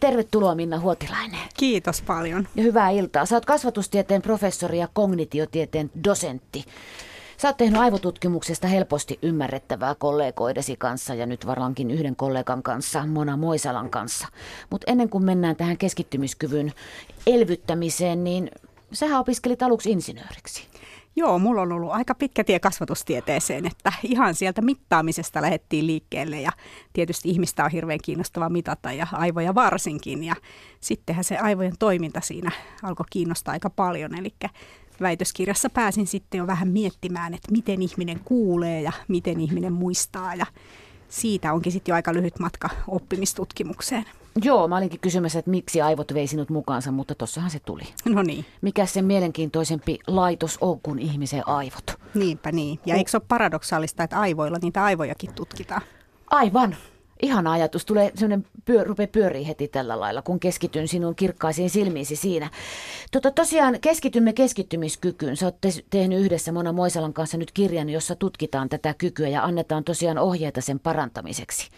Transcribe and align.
Tervetuloa 0.00 0.54
Minna 0.54 0.78
Huotilainen. 0.80 1.40
Kiitos 1.56 2.02
paljon. 2.02 2.48
Ja 2.54 2.62
hyvää 2.62 2.90
iltaa. 2.90 3.26
Sä 3.26 3.36
oot 3.36 3.44
kasvatustieteen 3.44 4.22
professori 4.22 4.78
ja 4.78 4.88
kognitiotieteen 4.92 5.90
dosentti. 6.04 6.64
Sä 7.36 7.48
oot 7.48 7.56
tehnyt 7.56 7.80
aivotutkimuksesta 7.80 8.66
helposti 8.66 9.18
ymmärrettävää 9.22 9.94
kollegoidesi 9.94 10.76
kanssa 10.76 11.14
ja 11.14 11.26
nyt 11.26 11.46
varmaankin 11.46 11.90
yhden 11.90 12.16
kollegan 12.16 12.62
kanssa, 12.62 13.06
Mona 13.06 13.36
Moisalan 13.36 13.90
kanssa. 13.90 14.28
Mutta 14.70 14.92
ennen 14.92 15.08
kuin 15.08 15.24
mennään 15.24 15.56
tähän 15.56 15.78
keskittymiskyvyn 15.78 16.72
elvyttämiseen, 17.26 18.24
niin 18.24 18.50
sähän 18.92 19.20
opiskelit 19.20 19.62
aluksi 19.62 19.90
insinööriksi. 19.90 20.62
Joo, 21.18 21.38
mulla 21.38 21.62
on 21.62 21.72
ollut 21.72 21.92
aika 21.92 22.14
pitkä 22.14 22.44
tie 22.44 22.60
kasvatustieteeseen, 22.60 23.66
että 23.66 23.92
ihan 24.02 24.34
sieltä 24.34 24.62
mittaamisesta 24.62 25.42
lähdettiin 25.42 25.86
liikkeelle 25.86 26.40
ja 26.40 26.50
tietysti 26.92 27.28
ihmistä 27.30 27.64
on 27.64 27.70
hirveän 27.70 27.98
kiinnostava 28.04 28.48
mitata 28.48 28.92
ja 28.92 29.06
aivoja 29.12 29.54
varsinkin 29.54 30.24
ja 30.24 30.34
sittenhän 30.80 31.24
se 31.24 31.38
aivojen 31.38 31.78
toiminta 31.78 32.20
siinä 32.20 32.50
alkoi 32.82 33.06
kiinnostaa 33.10 33.52
aika 33.52 33.70
paljon, 33.70 34.18
eli 34.18 34.34
väitöskirjassa 35.00 35.70
pääsin 35.70 36.06
sitten 36.06 36.38
jo 36.38 36.46
vähän 36.46 36.68
miettimään, 36.68 37.34
että 37.34 37.52
miten 37.52 37.82
ihminen 37.82 38.20
kuulee 38.24 38.82
ja 38.82 38.92
miten 39.08 39.40
ihminen 39.40 39.72
muistaa 39.72 40.34
ja 40.34 40.46
siitä 41.08 41.52
onkin 41.52 41.72
sitten 41.72 41.92
jo 41.92 41.96
aika 41.96 42.14
lyhyt 42.14 42.38
matka 42.38 42.70
oppimistutkimukseen. 42.88 44.04
Joo, 44.42 44.68
mä 44.68 44.76
olinkin 44.76 45.00
kysymässä, 45.00 45.38
että 45.38 45.50
miksi 45.50 45.80
aivot 45.82 46.14
vei 46.14 46.26
sinut 46.26 46.50
mukaansa, 46.50 46.92
mutta 46.92 47.14
tossahan 47.14 47.50
se 47.50 47.60
tuli. 47.60 47.82
No 48.04 48.22
niin. 48.22 48.44
Mikä 48.60 48.86
se 48.86 49.02
mielenkiintoisempi 49.02 49.98
laitos 50.06 50.58
on 50.60 50.80
kuin 50.80 50.98
ihmisen 50.98 51.48
aivot? 51.48 51.94
Niinpä 52.14 52.52
niin. 52.52 52.78
Ja 52.86 52.94
eikö 52.94 53.10
se 53.10 53.16
ole 53.16 53.24
paradoksaalista, 53.28 54.02
että 54.04 54.20
aivoilla 54.20 54.58
niitä 54.62 54.84
aivojakin 54.84 55.34
tutkitaan? 55.34 55.82
Aivan. 56.30 56.76
Ihana 57.22 57.52
ajatus. 57.52 57.86
Tulee 57.86 58.12
sellainen 58.14 58.46
pyö, 58.64 58.84
rupeaa 58.84 59.06
pyörii 59.06 59.46
heti 59.46 59.68
tällä 59.68 60.00
lailla, 60.00 60.22
kun 60.22 60.40
keskityn 60.40 60.88
sinun 60.88 61.14
kirkkaisiin 61.14 61.70
silmiisi 61.70 62.16
siinä. 62.16 62.50
Tota, 63.12 63.30
tosiaan 63.30 63.78
keskitymme 63.80 64.32
keskittymiskykyyn. 64.32 65.36
Sä 65.36 65.46
oot 65.46 65.60
te- 65.60 65.84
tehnyt 65.90 66.20
yhdessä 66.20 66.52
Mona 66.52 66.72
Moisalan 66.72 67.12
kanssa 67.12 67.36
nyt 67.36 67.52
kirjan, 67.52 67.88
jossa 67.90 68.14
tutkitaan 68.16 68.68
tätä 68.68 68.94
kykyä 68.94 69.28
ja 69.28 69.44
annetaan 69.44 69.84
tosiaan 69.84 70.18
ohjeita 70.18 70.60
sen 70.60 70.80
parantamiseksi. 70.80 71.70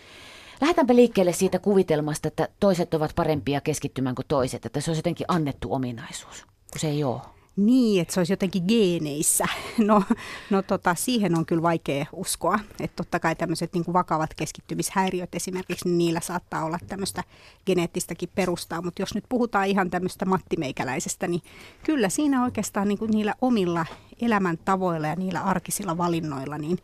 Lähdetäänpä 0.61 0.97
liikkeelle 0.97 1.33
siitä 1.33 1.59
kuvitelmasta, 1.59 2.29
että 2.29 2.49
toiset 2.61 2.95
ovat 2.95 3.15
parempia 3.15 3.61
keskittymään 3.61 4.15
kuin 4.15 4.27
toiset, 4.29 4.67
että 4.67 4.81
se 4.81 4.91
on 4.91 4.97
jotenkin 4.97 5.27
annettu 5.29 5.75
ominaisuus, 5.75 6.47
kun 6.73 6.81
se 6.81 6.89
ei 6.89 7.05
ole. 7.05 7.21
Niin, 7.59 8.03
että 8.03 8.15
se 8.15 8.21
olisi 8.21 8.33
jotenkin 8.33 8.65
geeneissä. 8.69 9.45
No, 9.79 10.03
no 10.51 10.63
tota, 10.63 10.95
siihen 10.95 11.39
on 11.39 11.47
kyllä 11.47 11.63
vaikea 11.63 12.07
uskoa. 12.13 12.59
Että 12.81 12.97
totta 12.97 13.21
kai 13.21 13.37
tämmöiset 13.37 13.75
niin 13.75 13.85
vakavat 13.93 14.35
keskittymishäiriöt 14.35 15.35
esimerkiksi, 15.35 15.89
niin 15.89 15.99
niillä 15.99 16.21
saattaa 16.21 16.65
olla 16.65 16.79
tämmöistä 16.89 17.25
geneettistäkin 17.67 18.29
perustaa. 18.35 18.83
Mutta 18.83 19.03
jos 19.03 19.15
nyt 19.15 19.25
puhutaan 19.29 19.67
ihan 19.67 19.91
tämmöistä 19.91 20.25
mattimeikäläisestä, 20.25 21.27
niin 21.27 21.43
kyllä 21.85 22.09
siinä 22.09 22.45
oikeastaan 22.45 22.89
niin 22.89 22.99
kuin 22.99 23.11
niillä 23.11 23.35
omilla 23.41 23.87
elämäntavoilla 24.21 25.07
ja 25.07 25.17
niillä 25.17 25.41
arkisilla 25.41 25.99
valinnoilla, 25.99 26.59
niin 26.59 26.79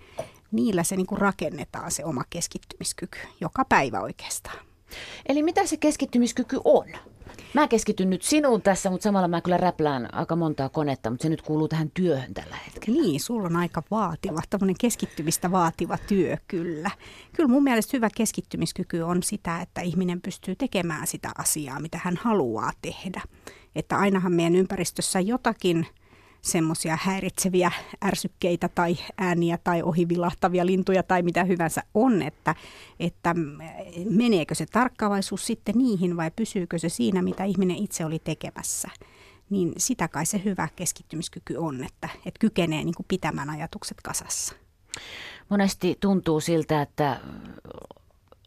niillä 0.56 0.83
se 0.83 0.97
niin 0.97 1.06
kuin 1.06 1.20
rakennetaan 1.20 1.91
se 1.91 2.05
oma 2.05 2.24
keskittymiskyky 2.30 3.19
joka 3.41 3.64
päivä 3.64 4.00
oikeastaan. 4.00 4.58
Eli 5.27 5.42
mitä 5.42 5.66
se 5.66 5.77
keskittymiskyky 5.77 6.61
on? 6.64 6.86
Mä 7.55 7.69
keskityn 7.69 8.11
nyt 8.11 8.22
sinuun 8.22 8.62
tässä, 8.62 8.91
mutta 8.91 9.05
samalla 9.05 9.28
mä 9.28 9.41
kyllä 9.41 9.56
räplään 9.56 10.14
aika 10.14 10.36
montaa 10.36 10.69
konetta, 10.69 11.11
mutta 11.11 11.22
se 11.22 11.28
nyt 11.28 11.42
kuuluu 11.42 11.69
tähän 11.69 11.91
työhön 11.94 12.34
tällä 12.34 12.56
hetkellä. 12.56 13.02
Niin, 13.02 13.20
sulla 13.20 13.46
on 13.46 13.56
aika 13.56 13.83
vaativa, 13.91 14.41
tämmöinen 14.50 14.77
keskittymistä 14.80 15.50
vaativa 15.50 15.98
työ 15.98 16.36
kyllä. 16.48 16.91
Kyllä 17.33 17.48
mun 17.48 17.62
mielestä 17.62 17.96
hyvä 17.96 18.08
keskittymiskyky 18.16 19.00
on 19.00 19.22
sitä, 19.22 19.61
että 19.61 19.80
ihminen 19.80 20.20
pystyy 20.20 20.56
tekemään 20.56 21.06
sitä 21.06 21.30
asiaa, 21.39 21.80
mitä 21.80 22.00
hän 22.02 22.16
haluaa 22.16 22.70
tehdä. 22.83 23.22
Että 23.77 23.98
ainahan 23.98 24.33
meidän 24.33 24.56
ympäristössä 24.56 25.20
jotakin– 25.20 25.86
semmoisia 26.44 26.98
häiritseviä 27.02 27.72
ärsykkeitä 28.04 28.68
tai 28.68 28.96
ääniä 29.18 29.58
tai 29.64 29.82
ohivilahtavia 29.82 30.66
lintuja 30.66 31.02
tai 31.02 31.22
mitä 31.22 31.44
hyvänsä 31.44 31.82
on, 31.94 32.22
että, 32.22 32.55
että 33.00 33.34
meneekö 34.10 34.54
se 34.54 34.66
tarkkaavaisuus 34.66 35.46
sitten 35.46 35.74
niihin 35.78 36.16
vai 36.16 36.30
pysyykö 36.30 36.78
se 36.78 36.88
siinä, 36.88 37.22
mitä 37.22 37.44
ihminen 37.44 37.77
itse 37.77 38.04
oli 38.04 38.18
tekemässä. 38.18 38.88
Niin 39.50 39.72
sitä 39.77 40.08
kai 40.08 40.27
se 40.27 40.40
hyvä 40.44 40.68
keskittymiskyky 40.77 41.56
on, 41.56 41.84
että, 41.84 42.08
että 42.16 42.38
kykenee 42.40 42.84
niin 42.84 42.94
kuin 42.94 43.06
pitämään 43.08 43.50
ajatukset 43.50 43.96
kasassa. 44.02 44.54
Monesti 45.48 45.96
tuntuu 46.00 46.40
siltä, 46.40 46.83
että 46.83 47.20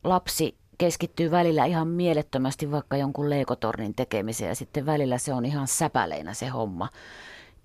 lapsi 0.03 0.55
keskittyy 0.77 1.31
välillä 1.31 1.65
ihan 1.65 1.87
mielettömästi 1.87 2.71
vaikka 2.71 2.97
jonkun 2.97 3.29
leikotornin 3.29 3.95
tekemiseen 3.95 4.49
ja 4.49 4.55
sitten 4.55 4.85
välillä 4.85 5.17
se 5.17 5.33
on 5.33 5.45
ihan 5.45 5.67
säpäleinä 5.67 6.33
se 6.33 6.47
homma 6.47 6.89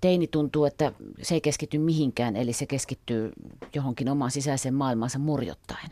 teini 0.03 0.27
tuntuu, 0.27 0.65
että 0.65 0.91
se 1.21 1.35
ei 1.35 1.41
keskity 1.41 1.77
mihinkään, 1.77 2.35
eli 2.35 2.53
se 2.53 2.65
keskittyy 2.65 3.31
johonkin 3.75 4.09
omaan 4.09 4.31
sisäiseen 4.31 4.73
maailmansa 4.73 5.19
murjottaen. 5.19 5.89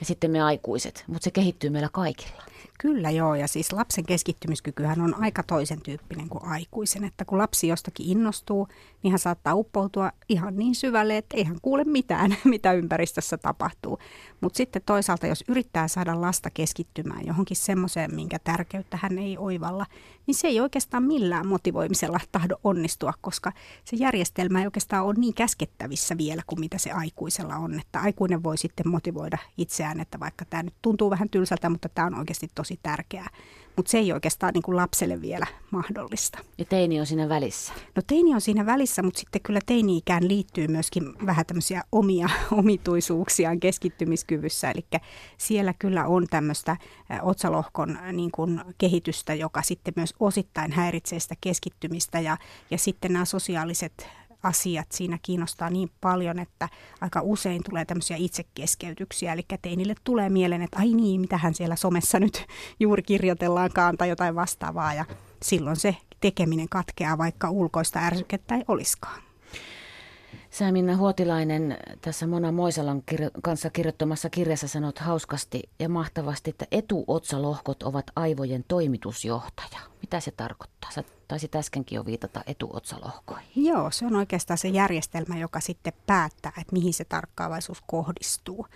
Ja 0.00 0.06
sitten 0.06 0.30
me 0.30 0.42
aikuiset, 0.42 1.04
mutta 1.06 1.24
se 1.24 1.30
kehittyy 1.30 1.70
meillä 1.70 1.88
kaikilla. 1.92 2.42
Kyllä 2.78 3.10
joo, 3.10 3.34
ja 3.34 3.48
siis 3.48 3.72
lapsen 3.72 4.06
keskittymiskykyhän 4.06 5.00
on 5.00 5.14
aika 5.14 5.42
toisen 5.42 5.80
tyyppinen 5.80 6.28
kuin 6.28 6.44
aikuisen. 6.44 7.04
Että 7.04 7.24
kun 7.24 7.38
lapsi 7.38 7.68
jostakin 7.68 8.06
innostuu, 8.08 8.68
niin 9.02 9.10
hän 9.10 9.18
saattaa 9.18 9.54
uppoutua 9.54 10.12
ihan 10.28 10.56
niin 10.56 10.74
syvälle, 10.74 11.16
että 11.16 11.36
ei 11.36 11.44
hän 11.44 11.58
kuule 11.62 11.84
mitään, 11.84 12.36
mitä 12.44 12.72
ympäristössä 12.72 13.38
tapahtuu. 13.38 13.98
Mutta 14.40 14.56
sitten 14.56 14.82
toisaalta, 14.86 15.26
jos 15.26 15.44
yrittää 15.48 15.88
saada 15.88 16.20
lasta 16.20 16.50
keskittymään 16.50 17.26
johonkin 17.26 17.56
semmoiseen, 17.56 18.14
minkä 18.14 18.38
tärkeyttä 18.38 18.98
hän 19.02 19.18
ei 19.18 19.38
oivalla, 19.38 19.86
niin 20.26 20.34
se 20.34 20.48
ei 20.48 20.60
oikeastaan 20.60 21.02
millään 21.02 21.46
motivoimisella 21.46 22.20
tahdo 22.32 22.56
onnistua, 22.64 23.12
koska 23.20 23.52
se 23.84 23.96
järjestelmä 23.96 24.60
ei 24.60 24.66
oikeastaan 24.66 25.04
ole 25.04 25.14
niin 25.18 25.34
käskettävissä 25.34 26.18
vielä 26.18 26.42
kuin 26.46 26.60
mitä 26.60 26.78
se 26.78 26.90
aikuisella 26.90 27.56
on. 27.56 27.80
Että 27.80 28.00
aikuinen 28.00 28.42
voi 28.42 28.58
sitten 28.58 28.88
motivoida 28.88 29.38
itseään, 29.58 30.00
että 30.00 30.20
vaikka 30.20 30.44
tämä 30.44 30.62
nyt 30.62 30.74
tuntuu 30.82 31.10
vähän 31.10 31.28
tylsältä, 31.28 31.70
mutta 31.70 31.88
tämä 31.88 32.06
on 32.06 32.18
oikeasti 32.18 32.48
tosi 32.54 32.78
tärkeää. 32.82 33.30
Mutta 33.76 33.90
se 33.90 33.98
ei 33.98 34.12
oikeastaan 34.12 34.54
niin 34.54 34.62
kuin 34.62 34.76
lapselle 34.76 35.20
vielä 35.20 35.46
mahdollista. 35.70 36.38
Ja 36.58 36.64
teini 36.64 37.00
on 37.00 37.06
siinä 37.06 37.28
välissä? 37.28 37.72
No 37.96 38.02
teini 38.06 38.34
on 38.34 38.40
siinä 38.40 38.66
välissä, 38.66 39.02
mutta 39.02 39.20
sitten 39.20 39.40
kyllä 39.42 39.60
teini-ikään 39.66 40.28
liittyy 40.28 40.68
myöskin 40.68 41.26
vähän 41.26 41.46
tämmöisiä 41.46 41.82
omia 41.92 42.28
omituisuuksiaan 42.60 43.60
keskittymiskyvyssä. 43.60 44.70
Eli 44.70 45.00
siellä 45.38 45.74
kyllä 45.78 46.06
on 46.06 46.26
tämmöistä 46.30 46.76
otsalohkon 47.22 47.98
niin 48.12 48.30
kuin 48.30 48.60
kehitystä, 48.78 49.34
joka 49.34 49.62
sitten 49.62 49.94
myös 49.96 50.14
osittain 50.20 50.72
häiritsee 50.72 51.20
sitä 51.20 51.34
keskittymistä 51.40 52.20
ja, 52.20 52.36
ja 52.70 52.78
sitten 52.78 53.12
nämä 53.12 53.24
sosiaaliset 53.24 54.08
asiat 54.42 54.92
siinä 54.92 55.18
kiinnostaa 55.22 55.70
niin 55.70 55.90
paljon, 56.00 56.38
että 56.38 56.68
aika 57.00 57.20
usein 57.22 57.62
tulee 57.70 57.84
tämmöisiä 57.84 58.16
itsekeskeytyksiä. 58.16 59.32
Eli 59.32 59.42
teinille 59.62 59.94
tulee 60.04 60.28
mieleen, 60.28 60.62
että 60.62 60.78
ai 60.78 60.88
niin, 60.88 61.20
mitähän 61.20 61.54
siellä 61.54 61.76
somessa 61.76 62.20
nyt 62.20 62.46
juuri 62.80 63.02
kirjoitellaankaan 63.02 63.96
tai 63.96 64.08
jotain 64.08 64.34
vastaavaa. 64.34 64.94
Ja 64.94 65.04
silloin 65.42 65.76
se 65.76 65.96
tekeminen 66.20 66.68
katkeaa, 66.68 67.18
vaikka 67.18 67.50
ulkoista 67.50 67.98
ärsykettä 67.98 68.54
ei 68.54 68.64
olisikaan. 68.68 69.31
Sä 70.52 70.72
Minna 70.72 70.96
Huotilainen 70.96 71.78
tässä 72.00 72.26
Mona 72.26 72.52
Moisalan 72.52 73.02
kir- 73.12 73.40
kanssa 73.42 73.70
kirjoittamassa 73.70 74.30
kirjassa 74.30 74.68
sanot 74.68 74.98
hauskasti 74.98 75.62
ja 75.78 75.88
mahtavasti, 75.88 76.50
että 76.50 76.66
etuotsalohkot 76.70 77.82
ovat 77.82 78.06
aivojen 78.16 78.64
toimitusjohtaja. 78.68 79.80
Mitä 80.00 80.20
se 80.20 80.30
tarkoittaa? 80.30 80.90
Sä 80.90 81.04
taisit 81.28 81.56
äskenkin 81.56 81.96
jo 81.96 82.06
viitata 82.06 82.42
etuotsalohkoihin. 82.46 83.64
Joo, 83.64 83.90
se 83.90 84.06
on 84.06 84.16
oikeastaan 84.16 84.58
se 84.58 84.68
järjestelmä, 84.68 85.38
joka 85.38 85.60
sitten 85.60 85.92
päättää, 86.06 86.52
että 86.60 86.72
mihin 86.72 86.94
se 86.94 87.04
tarkkaavaisuus 87.04 87.82
kohdistuu. 87.86 88.66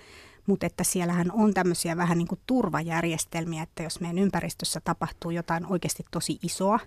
Mutta 0.46 0.66
että 0.66 0.84
siellähän 0.84 1.32
on 1.32 1.54
tämmöisiä 1.54 1.96
vähän 1.96 2.18
niin 2.18 2.28
kuin 2.28 2.40
turvajärjestelmiä, 2.46 3.62
että 3.62 3.82
jos 3.82 4.00
meidän 4.00 4.18
ympäristössä 4.18 4.80
tapahtuu 4.80 5.30
jotain 5.30 5.66
oikeasti 5.66 6.04
tosi 6.10 6.38
isoa, 6.42 6.78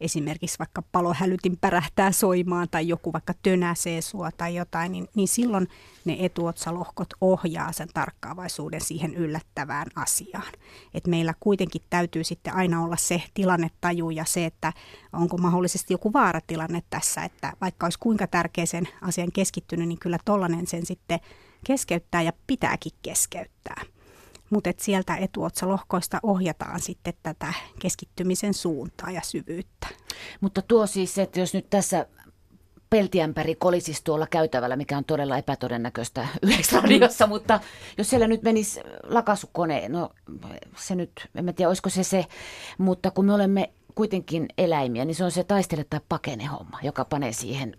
esimerkiksi 0.00 0.58
vaikka 0.58 0.82
palohälytin 0.92 1.56
pärähtää 1.60 2.12
soimaan 2.12 2.68
tai 2.70 2.88
joku 2.88 3.12
vaikka 3.12 3.34
tönäsee 3.42 4.00
sua 4.00 4.30
tai 4.36 4.54
jotain, 4.54 4.92
niin, 4.92 5.08
niin 5.14 5.28
silloin 5.28 5.68
ne 6.04 6.16
etuotsalohkot 6.20 7.08
ohjaa 7.20 7.72
sen 7.72 7.88
tarkkaavaisuuden 7.94 8.80
siihen 8.80 9.14
yllättävään 9.14 9.86
asiaan. 9.96 10.52
Et 10.94 11.06
meillä 11.06 11.34
kuitenkin 11.40 11.82
täytyy 11.90 12.24
sitten 12.24 12.54
aina 12.54 12.84
olla 12.84 12.96
se 12.96 13.22
tilannetaju 13.34 14.10
ja 14.10 14.24
se, 14.24 14.46
että 14.46 14.72
onko 15.12 15.36
mahdollisesti 15.36 15.94
joku 15.94 16.12
vaaratilanne 16.12 16.82
tässä, 16.90 17.24
että 17.24 17.52
vaikka 17.60 17.86
olisi 17.86 17.98
kuinka 17.98 18.26
tärkeä 18.26 18.66
sen 18.66 18.88
asian 19.02 19.32
keskittynyt, 19.32 19.88
niin 19.88 19.98
kyllä 19.98 20.18
tollainen 20.24 20.66
sen 20.66 20.86
sitten 20.86 21.20
keskeyttää 21.66 22.22
ja 22.22 22.32
pitääkin 22.46 22.92
keskeyttää 23.02 23.82
mutta 24.50 24.70
sieltä 24.76 25.16
etuotsalohkoista 25.16 26.18
ohjataan 26.22 26.80
sitten 26.80 27.14
tätä 27.22 27.52
keskittymisen 27.78 28.54
suuntaa 28.54 29.10
ja 29.10 29.20
syvyyttä. 29.24 29.86
Mutta 30.40 30.62
tuo 30.62 30.86
siis, 30.86 31.18
että 31.18 31.40
jos 31.40 31.54
nyt 31.54 31.70
tässä 31.70 32.06
peltiämpäri 32.90 33.54
kolisisi 33.54 34.04
tuolla 34.04 34.26
käytävällä, 34.26 34.76
mikä 34.76 34.98
on 34.98 35.04
todella 35.04 35.38
epätodennäköistä 35.38 36.28
radiossa, 36.82 37.26
mutta 37.26 37.60
jos 37.98 38.10
siellä 38.10 38.28
nyt 38.28 38.42
menisi 38.42 38.80
lakasukone, 39.02 39.88
no 39.88 40.10
se 40.76 40.94
nyt, 40.94 41.12
en 41.34 41.54
tiedä 41.54 41.68
olisiko 41.68 41.90
se 41.90 42.04
se, 42.04 42.26
mutta 42.78 43.10
kun 43.10 43.24
me 43.24 43.34
olemme 43.34 43.70
kuitenkin 43.94 44.48
eläimiä, 44.58 45.04
niin 45.04 45.14
se 45.14 45.24
on 45.24 45.30
se 45.30 45.44
taistele 45.44 45.84
tai 45.90 46.00
pakene 46.08 46.44
homma, 46.44 46.78
joka 46.82 47.04
panee 47.04 47.32
siihen 47.32 47.76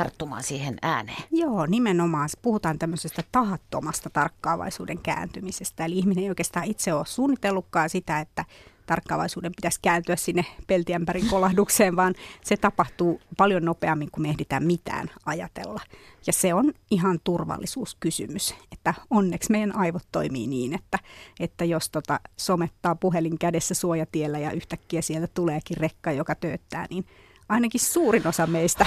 tarttumaan 0.00 0.42
siihen 0.42 0.76
ääneen. 0.82 1.22
Joo, 1.30 1.66
nimenomaan. 1.66 2.28
Puhutaan 2.42 2.78
tämmöisestä 2.78 3.22
tahattomasta 3.32 4.10
tarkkaavaisuuden 4.10 4.98
kääntymisestä. 4.98 5.84
Eli 5.84 5.98
ihminen 5.98 6.24
ei 6.24 6.28
oikeastaan 6.30 6.66
itse 6.66 6.94
ole 6.94 7.06
suunnitellutkaan 7.06 7.90
sitä, 7.90 8.20
että 8.20 8.44
tarkkaavaisuuden 8.86 9.52
pitäisi 9.56 9.78
kääntyä 9.82 10.16
sinne 10.16 10.44
peltiämpärin 10.66 11.28
kolahdukseen, 11.28 11.96
vaan 11.96 12.14
se 12.44 12.56
tapahtuu 12.56 13.20
paljon 13.36 13.64
nopeammin 13.64 14.10
kuin 14.10 14.22
me 14.22 14.28
ehditään 14.28 14.64
mitään 14.64 15.10
ajatella. 15.26 15.80
Ja 16.26 16.32
se 16.32 16.54
on 16.54 16.72
ihan 16.90 17.18
turvallisuuskysymys, 17.24 18.54
että 18.72 18.94
onneksi 19.10 19.52
meidän 19.52 19.76
aivot 19.76 20.06
toimii 20.12 20.46
niin, 20.46 20.74
että, 20.74 20.98
että 21.40 21.64
jos 21.64 21.90
tota 21.90 22.20
somettaa 22.36 22.94
puhelin 22.94 23.38
kädessä 23.38 23.74
suojatiellä 23.74 24.38
ja 24.38 24.50
yhtäkkiä 24.50 25.02
sieltä 25.02 25.28
tuleekin 25.34 25.76
rekka, 25.76 26.12
joka 26.12 26.34
tööttää, 26.34 26.86
niin 26.90 27.06
ainakin 27.48 27.80
suurin 27.80 28.26
osa 28.26 28.46
meistä 28.46 28.86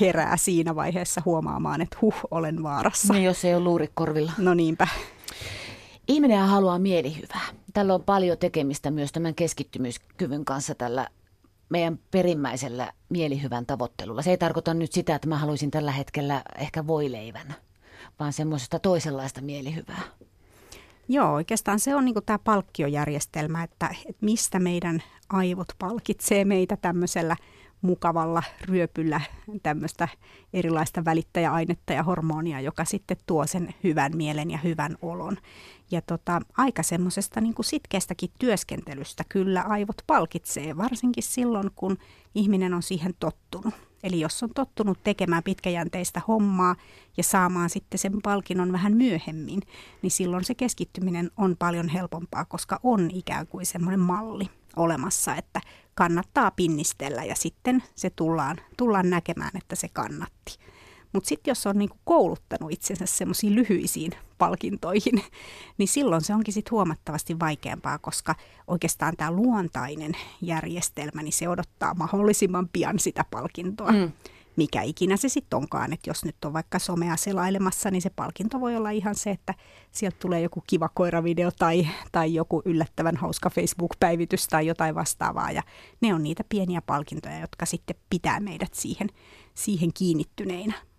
herää 0.00 0.36
siinä 0.36 0.76
vaiheessa 0.76 1.22
huomaamaan, 1.24 1.80
että 1.80 1.98
huh, 2.00 2.14
olen 2.30 2.62
vaarassa. 2.62 3.12
Niin, 3.12 3.24
jos 3.24 3.44
ei 3.44 3.54
ole 3.54 3.64
luurikorvilla. 3.64 4.32
No 4.38 4.54
niinpä. 4.54 4.88
Ihminen 6.08 6.46
haluaa 6.46 6.78
mielihyvää. 6.78 7.46
Tällä 7.72 7.94
on 7.94 8.02
paljon 8.02 8.38
tekemistä 8.38 8.90
myös 8.90 9.12
tämän 9.12 9.34
keskittymiskyvyn 9.34 10.44
kanssa 10.44 10.74
tällä 10.74 11.08
meidän 11.68 11.98
perimmäisellä 12.10 12.92
mielihyvän 13.08 13.66
tavoittelulla. 13.66 14.22
Se 14.22 14.30
ei 14.30 14.38
tarkoita 14.38 14.74
nyt 14.74 14.92
sitä, 14.92 15.14
että 15.14 15.28
mä 15.28 15.38
haluaisin 15.38 15.70
tällä 15.70 15.90
hetkellä 15.90 16.42
ehkä 16.58 16.86
voileivän, 16.86 17.54
vaan 18.20 18.32
semmoisesta 18.32 18.78
toisenlaista 18.78 19.40
mielihyvää. 19.40 20.02
Joo, 21.08 21.32
oikeastaan 21.32 21.80
se 21.80 21.94
on 21.94 22.04
niin 22.04 22.14
tämä 22.26 22.38
palkkiojärjestelmä, 22.38 23.62
että, 23.62 23.94
että 24.06 24.24
mistä 24.24 24.58
meidän 24.58 25.02
aivot 25.28 25.68
palkitsee 25.78 26.44
meitä 26.44 26.76
tämmöisellä– 26.76 27.36
mukavalla 27.82 28.42
ryöpyllä 28.64 29.20
tämmöistä 29.62 30.08
erilaista 30.52 31.04
välittäjäainetta 31.04 31.92
ja 31.92 32.02
hormonia, 32.02 32.60
joka 32.60 32.84
sitten 32.84 33.16
tuo 33.26 33.46
sen 33.46 33.74
hyvän 33.84 34.16
mielen 34.16 34.50
ja 34.50 34.58
hyvän 34.58 34.96
olon. 35.02 35.36
Ja 35.90 36.02
tota, 36.02 36.40
aika 36.56 36.82
semmoisesta 36.82 37.40
niin 37.40 37.54
sitkeästäkin 37.60 38.30
työskentelystä 38.38 39.24
kyllä 39.28 39.62
aivot 39.62 40.02
palkitsee, 40.06 40.76
varsinkin 40.76 41.24
silloin, 41.24 41.70
kun 41.76 41.98
ihminen 42.34 42.74
on 42.74 42.82
siihen 42.82 43.14
tottunut. 43.20 43.74
Eli 44.02 44.20
jos 44.20 44.42
on 44.42 44.50
tottunut 44.54 44.98
tekemään 45.04 45.42
pitkäjänteistä 45.42 46.20
hommaa 46.28 46.76
ja 47.16 47.22
saamaan 47.22 47.70
sitten 47.70 47.98
sen 47.98 48.22
palkinnon 48.22 48.72
vähän 48.72 48.96
myöhemmin, 48.96 49.60
niin 50.02 50.10
silloin 50.10 50.44
se 50.44 50.54
keskittyminen 50.54 51.30
on 51.36 51.56
paljon 51.58 51.88
helpompaa, 51.88 52.44
koska 52.44 52.80
on 52.82 53.10
ikään 53.10 53.46
kuin 53.46 53.66
semmoinen 53.66 54.00
malli 54.00 54.50
olemassa, 54.76 55.36
että 55.36 55.60
kannattaa 55.94 56.50
pinnistellä 56.50 57.24
ja 57.24 57.34
sitten 57.34 57.82
se 57.94 58.10
tullaan, 58.10 58.56
tullaan 58.76 59.10
näkemään, 59.10 59.50
että 59.54 59.76
se 59.76 59.88
kannatti. 59.88 60.58
Mutta 61.12 61.28
sitten 61.28 61.50
jos 61.50 61.66
on 61.66 61.78
niinku 61.78 61.96
kouluttanut 62.04 62.72
itsensä 62.72 63.06
semmoisiin 63.06 63.54
lyhyisiin 63.54 64.12
palkintoihin, 64.38 65.24
niin 65.78 65.88
silloin 65.88 66.22
se 66.22 66.34
onkin 66.34 66.54
sit 66.54 66.70
huomattavasti 66.70 67.38
vaikeampaa, 67.40 67.98
koska 67.98 68.34
oikeastaan 68.66 69.16
tämä 69.16 69.30
luontainen 69.30 70.12
järjestelmä, 70.40 71.22
niin 71.22 71.32
se 71.32 71.48
odottaa 71.48 71.94
mahdollisimman 71.94 72.68
pian 72.72 72.98
sitä 72.98 73.24
palkintoa. 73.30 73.92
Mm 73.92 74.12
mikä 74.56 74.82
ikinä 74.82 75.16
se 75.16 75.28
sitten 75.28 75.56
onkaan. 75.56 75.92
Että 75.92 76.10
jos 76.10 76.24
nyt 76.24 76.44
on 76.44 76.52
vaikka 76.52 76.78
somea 76.78 77.16
selailemassa, 77.16 77.90
niin 77.90 78.02
se 78.02 78.10
palkinto 78.10 78.60
voi 78.60 78.76
olla 78.76 78.90
ihan 78.90 79.14
se, 79.14 79.30
että 79.30 79.54
sieltä 79.92 80.16
tulee 80.20 80.40
joku 80.40 80.64
kiva 80.66 80.88
koiravideo 80.88 81.50
tai, 81.58 81.88
tai 82.12 82.34
joku 82.34 82.62
yllättävän 82.64 83.16
hauska 83.16 83.50
Facebook-päivitys 83.50 84.48
tai 84.48 84.66
jotain 84.66 84.94
vastaavaa. 84.94 85.50
Ja 85.50 85.62
ne 86.00 86.14
on 86.14 86.22
niitä 86.22 86.44
pieniä 86.48 86.82
palkintoja, 86.82 87.40
jotka 87.40 87.66
sitten 87.66 87.96
pitää 88.10 88.40
meidät 88.40 88.74
siihen, 88.74 89.08
siihen 89.54 89.90
kiinnittyneinä. 89.94 90.91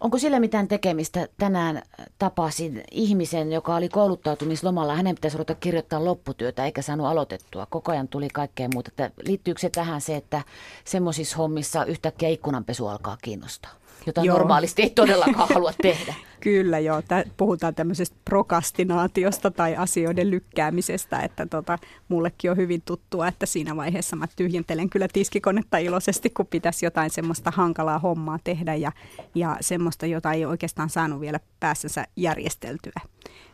Onko 0.00 0.18
sillä 0.18 0.40
mitään 0.40 0.68
tekemistä? 0.68 1.28
Tänään 1.38 1.82
tapasin 2.18 2.84
ihmisen, 2.90 3.52
joka 3.52 3.76
oli 3.76 3.88
kouluttautumislomalla. 3.88 4.94
Hänen 4.94 5.14
pitäisi 5.14 5.36
ruveta 5.36 5.54
kirjoittaa 5.54 6.04
lopputyötä 6.04 6.64
eikä 6.64 6.82
saanut 6.82 7.06
aloitettua. 7.06 7.66
Koko 7.66 7.92
ajan 7.92 8.08
tuli 8.08 8.28
kaikkea 8.28 8.68
muuta. 8.74 8.88
Että 8.88 9.10
liittyykö 9.26 9.60
se 9.60 9.70
tähän 9.70 10.00
se, 10.00 10.16
että 10.16 10.42
semmoisissa 10.84 11.36
hommissa 11.36 11.84
yhtäkkiä 11.84 12.28
ikkunanpesu 12.28 12.86
alkaa 12.86 13.16
kiinnostaa? 13.22 13.80
jota 14.06 14.20
Joo. 14.24 14.38
normaalisti 14.38 14.82
ei 14.82 14.90
todellakaan 14.90 15.48
halua 15.54 15.72
tehdä. 15.82 16.14
Kyllä 16.40 16.78
joo, 16.78 17.02
Tä, 17.02 17.24
puhutaan 17.36 17.74
tämmöisestä 17.74 18.16
prokastinaatiosta 18.24 19.50
tai 19.50 19.76
asioiden 19.76 20.30
lykkäämisestä, 20.30 21.20
että 21.20 21.46
tota, 21.46 21.78
mullekin 22.08 22.50
on 22.50 22.56
hyvin 22.56 22.82
tuttua, 22.84 23.28
että 23.28 23.46
siinä 23.46 23.76
vaiheessa 23.76 24.16
mä 24.16 24.26
tyhjentelen 24.36 24.90
kyllä 24.90 25.08
tiskikonetta 25.12 25.78
iloisesti, 25.78 26.30
kun 26.30 26.46
pitäisi 26.46 26.86
jotain 26.86 27.10
semmoista 27.10 27.50
hankalaa 27.50 27.98
hommaa 27.98 28.38
tehdä 28.44 28.74
ja, 28.74 28.92
ja 29.34 29.56
semmoista, 29.60 30.06
jota 30.06 30.32
ei 30.32 30.44
oikeastaan 30.44 30.90
saanut 30.90 31.20
vielä 31.20 31.40
päässänsä 31.60 32.06
järjesteltyä. 32.16 33.00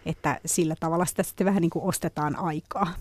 Että 0.07 0.41
sillä 0.47 0.75
tavalla 0.81 1.05
sitä 1.05 1.23
sitten 1.23 1.45
vähän 1.45 1.61
niin 1.61 1.71
kuin 1.71 1.85
ostetaan 1.85 2.37
aikaa. 2.37 2.95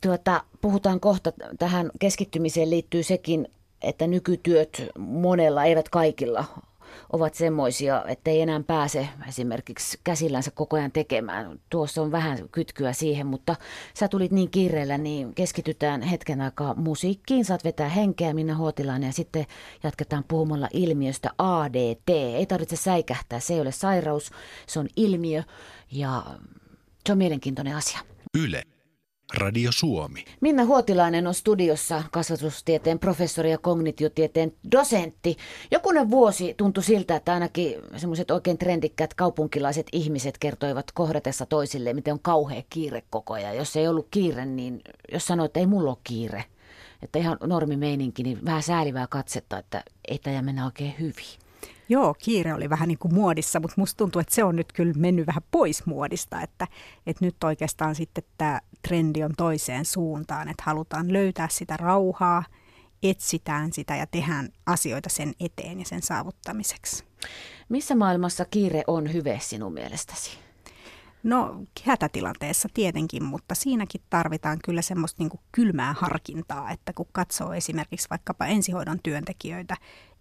Tuota, 0.00 0.44
puhutaan 0.60 1.00
kohta, 1.00 1.32
tähän 1.58 1.90
keskittymiseen 1.98 2.70
liittyy 2.70 3.02
sekin 3.02 3.48
että 3.82 4.06
nykytyöt 4.06 4.82
monella, 4.98 5.64
eivät 5.64 5.88
kaikilla, 5.88 6.44
ovat 7.12 7.34
semmoisia, 7.34 8.04
että 8.08 8.30
ei 8.30 8.40
enää 8.40 8.60
pääse 8.66 9.08
esimerkiksi 9.28 10.00
käsillänsä 10.04 10.50
koko 10.50 10.76
ajan 10.76 10.92
tekemään. 10.92 11.60
Tuossa 11.70 12.02
on 12.02 12.12
vähän 12.12 12.48
kytkyä 12.48 12.92
siihen, 12.92 13.26
mutta 13.26 13.56
sä 13.94 14.08
tulit 14.08 14.32
niin 14.32 14.50
kiireellä, 14.50 14.98
niin 14.98 15.34
keskitytään 15.34 16.02
hetken 16.02 16.40
aikaa 16.40 16.74
musiikkiin. 16.74 17.44
Saat 17.44 17.64
vetää 17.64 17.88
henkeä 17.88 18.34
Minna 18.34 18.56
Huotilainen 18.56 19.06
ja 19.06 19.12
sitten 19.12 19.46
jatketaan 19.82 20.24
puhumalla 20.28 20.68
ilmiöstä 20.72 21.30
ADT. 21.38 22.08
Ei 22.08 22.46
tarvitse 22.46 22.76
säikähtää, 22.76 23.40
se 23.40 23.54
ei 23.54 23.60
ole 23.60 23.72
sairaus, 23.72 24.30
se 24.66 24.78
on 24.78 24.88
ilmiö 24.96 25.42
ja 25.92 26.22
se 27.06 27.12
on 27.12 27.18
mielenkiintoinen 27.18 27.76
asia. 27.76 27.98
Yle. 28.38 28.62
Radio 29.34 29.72
Suomi. 29.72 30.24
Minna 30.40 30.64
Huotilainen 30.64 31.26
on 31.26 31.34
studiossa 31.34 32.02
kasvatustieteen 32.10 32.98
professori 32.98 33.50
ja 33.50 33.58
kognitiotieteen 33.58 34.52
dosentti. 34.72 35.36
Jokunen 35.70 36.10
vuosi 36.10 36.54
tuntui 36.56 36.84
siltä, 36.84 37.16
että 37.16 37.32
ainakin 37.32 37.74
semmoiset 37.96 38.30
oikein 38.30 38.58
trendikkäät 38.58 39.14
kaupunkilaiset 39.14 39.86
ihmiset 39.92 40.38
kertoivat 40.38 40.92
kohdatessa 40.92 41.46
toisille, 41.46 41.92
miten 41.92 42.12
on 42.12 42.20
kauhea 42.22 42.62
kiire 42.70 43.02
koko 43.10 43.34
ajan. 43.34 43.56
Jos 43.56 43.76
ei 43.76 43.88
ollut 43.88 44.08
kiire, 44.10 44.44
niin 44.44 44.80
jos 45.12 45.26
sanoi, 45.26 45.46
että 45.46 45.60
ei 45.60 45.66
mulla 45.66 45.90
ole 45.90 45.98
kiire, 46.04 46.44
että 47.02 47.18
ihan 47.18 47.36
normimeininki, 47.42 48.22
niin 48.22 48.44
vähän 48.44 48.62
säälivää 48.62 49.06
katsetta, 49.06 49.58
että 49.58 49.84
ei 50.08 50.18
tämä 50.18 50.42
mennä 50.42 50.64
oikein 50.64 50.94
hyvin. 51.00 51.49
Joo, 51.90 52.14
kiire 52.14 52.54
oli 52.54 52.70
vähän 52.70 52.88
niin 52.88 52.98
kuin 52.98 53.14
muodissa, 53.14 53.60
mutta 53.60 53.74
musta 53.76 53.96
tuntuu, 53.96 54.20
että 54.20 54.34
se 54.34 54.44
on 54.44 54.56
nyt 54.56 54.72
kyllä 54.72 54.92
mennyt 54.96 55.26
vähän 55.26 55.42
pois 55.50 55.86
muodista, 55.86 56.42
että, 56.42 56.66
että 57.06 57.24
nyt 57.24 57.44
oikeastaan 57.44 57.94
sitten 57.94 58.24
tämä 58.38 58.60
trendi 58.88 59.24
on 59.24 59.34
toiseen 59.36 59.84
suuntaan, 59.84 60.48
että 60.48 60.62
halutaan 60.66 61.12
löytää 61.12 61.48
sitä 61.50 61.76
rauhaa, 61.76 62.44
etsitään 63.02 63.72
sitä 63.72 63.96
ja 63.96 64.06
tehdään 64.06 64.48
asioita 64.66 65.08
sen 65.08 65.32
eteen 65.40 65.78
ja 65.78 65.84
sen 65.84 66.02
saavuttamiseksi. 66.02 67.04
Missä 67.68 67.94
maailmassa 67.94 68.44
kiire 68.44 68.84
on 68.86 69.12
hyve 69.12 69.38
sinun 69.42 69.72
mielestäsi? 69.72 70.30
No 71.22 71.62
hätätilanteessa 71.84 72.68
tietenkin, 72.74 73.24
mutta 73.24 73.54
siinäkin 73.54 74.00
tarvitaan 74.10 74.58
kyllä 74.64 74.82
semmoista 74.82 75.22
niin 75.22 75.30
kuin 75.30 75.40
kylmää 75.52 75.94
harkintaa, 75.98 76.70
että 76.70 76.92
kun 76.92 77.06
katsoo 77.12 77.52
esimerkiksi 77.52 78.10
vaikkapa 78.10 78.46
ensihoidon 78.46 78.98
työntekijöitä 79.02 79.76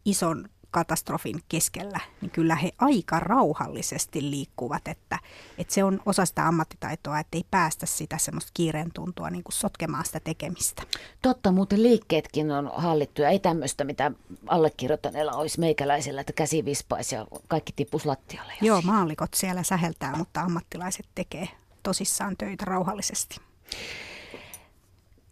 ison 0.06 0.50
katastrofin 0.72 1.40
keskellä, 1.50 2.00
niin 2.22 2.32
kyllä 2.32 2.56
he 2.56 2.72
aika 2.78 3.20
rauhallisesti 3.20 4.32
liikkuvat, 4.32 4.88
että, 4.88 5.20
että 5.58 5.74
se 5.74 5.84
on 5.84 6.00
osa 6.06 6.26
sitä 6.26 6.48
ammattitaitoa, 6.48 7.20
että 7.20 7.38
ei 7.38 7.46
päästä 7.52 7.86
sitä 7.86 8.18
semmoista 8.18 8.52
kiireen 8.54 8.92
tuntua 8.94 9.30
niin 9.30 9.44
kuin 9.44 9.54
sotkemaan 9.54 10.06
sitä 10.06 10.20
tekemistä. 10.20 10.84
Totta, 11.22 11.52
muuten 11.52 11.84
liikkeetkin 11.84 12.52
on 12.52 12.72
hallittu 12.76 13.22
ja 13.22 13.30
ei 13.30 13.40
tämmöistä, 13.40 13.84
mitä 13.84 14.12
allekirjoittaneella 14.48 15.32
olisi 15.32 15.60
meikäläisellä, 15.60 16.22
että 16.22 16.34
käsi 16.34 16.66
vispaisi 16.66 17.16
ja 17.16 17.26
kaikki 17.48 17.74
tippus 17.76 18.06
lattialle. 18.06 18.54
Joo, 18.62 18.82
maallikot 18.82 19.34
siellä 19.34 19.64
säheltää, 19.64 20.16
mutta 20.16 20.42
ammattilaiset 20.42 21.06
tekee 21.16 21.48
tosissaan 21.84 22.38
töitä 22.38 22.66
rauhallisesti. 22.66 23.38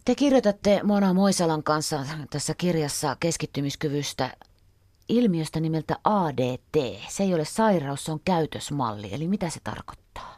Te 0.05 0.15
kirjoitatte 0.15 0.79
Mona 0.83 1.13
Moisalan 1.13 1.63
kanssa 1.63 2.05
tässä 2.29 2.53
kirjassa 2.53 3.17
keskittymiskyvystä 3.19 4.37
ilmiöstä 5.09 5.59
nimeltä 5.59 5.95
ADT. 6.03 7.01
Se 7.07 7.23
ei 7.23 7.33
ole 7.33 7.45
sairaus, 7.45 8.05
se 8.05 8.11
on 8.11 8.19
käytösmalli. 8.25 9.13
Eli 9.13 9.27
mitä 9.27 9.49
se 9.49 9.59
tarkoittaa? 9.63 10.37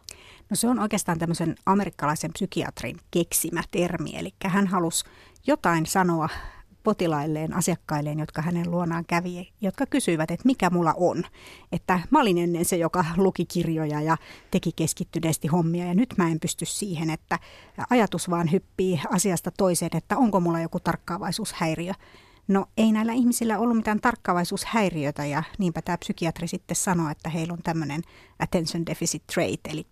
No 0.49 0.55
se 0.55 0.67
on 0.67 0.79
oikeastaan 0.79 1.19
tämmöisen 1.19 1.55
amerikkalaisen 1.65 2.33
psykiatrin 2.33 2.97
keksimä 3.11 3.61
termi. 3.71 4.11
Eli 4.15 4.33
hän 4.45 4.67
halusi 4.67 5.05
jotain 5.47 5.85
sanoa 5.85 6.29
potilailleen, 6.83 7.55
asiakkailleen, 7.55 8.19
jotka 8.19 8.41
hänen 8.41 8.71
luonaan 8.71 9.05
kävi, 9.05 9.53
jotka 9.61 9.85
kysyivät, 9.85 10.31
että 10.31 10.45
mikä 10.45 10.69
mulla 10.69 10.93
on. 10.97 11.23
Että 11.71 11.99
mä 12.09 12.21
olin 12.21 12.38
ennen 12.38 12.65
se, 12.65 12.77
joka 12.77 13.05
luki 13.17 13.45
kirjoja 13.45 14.01
ja 14.01 14.17
teki 14.51 14.71
keskittyneesti 14.75 15.47
hommia 15.47 15.85
ja 15.85 15.93
nyt 15.93 16.13
mä 16.17 16.29
en 16.29 16.39
pysty 16.39 16.65
siihen, 16.65 17.09
että 17.09 17.39
ajatus 17.89 18.29
vaan 18.29 18.51
hyppii 18.51 19.01
asiasta 19.09 19.51
toiseen, 19.57 19.97
että 19.97 20.17
onko 20.17 20.39
mulla 20.39 20.59
joku 20.59 20.79
tarkkaavaisuushäiriö. 20.79 21.93
No 22.49 22.65
ei 22.77 22.91
näillä 22.91 23.13
ihmisillä 23.13 23.59
ollut 23.59 23.77
mitään 23.77 24.01
tarkkaavaisuushäiriötä 24.01 25.25
ja 25.25 25.43
niinpä 25.57 25.81
tämä 25.81 25.97
psykiatri 25.97 26.47
sitten 26.47 26.75
sanoi, 26.75 27.11
että 27.11 27.29
heillä 27.29 27.53
on 27.53 27.63
tämmöinen 27.63 28.01
attention 28.39 28.85
deficit 28.85 29.23
trait, 29.33 29.59
eli 29.69 29.87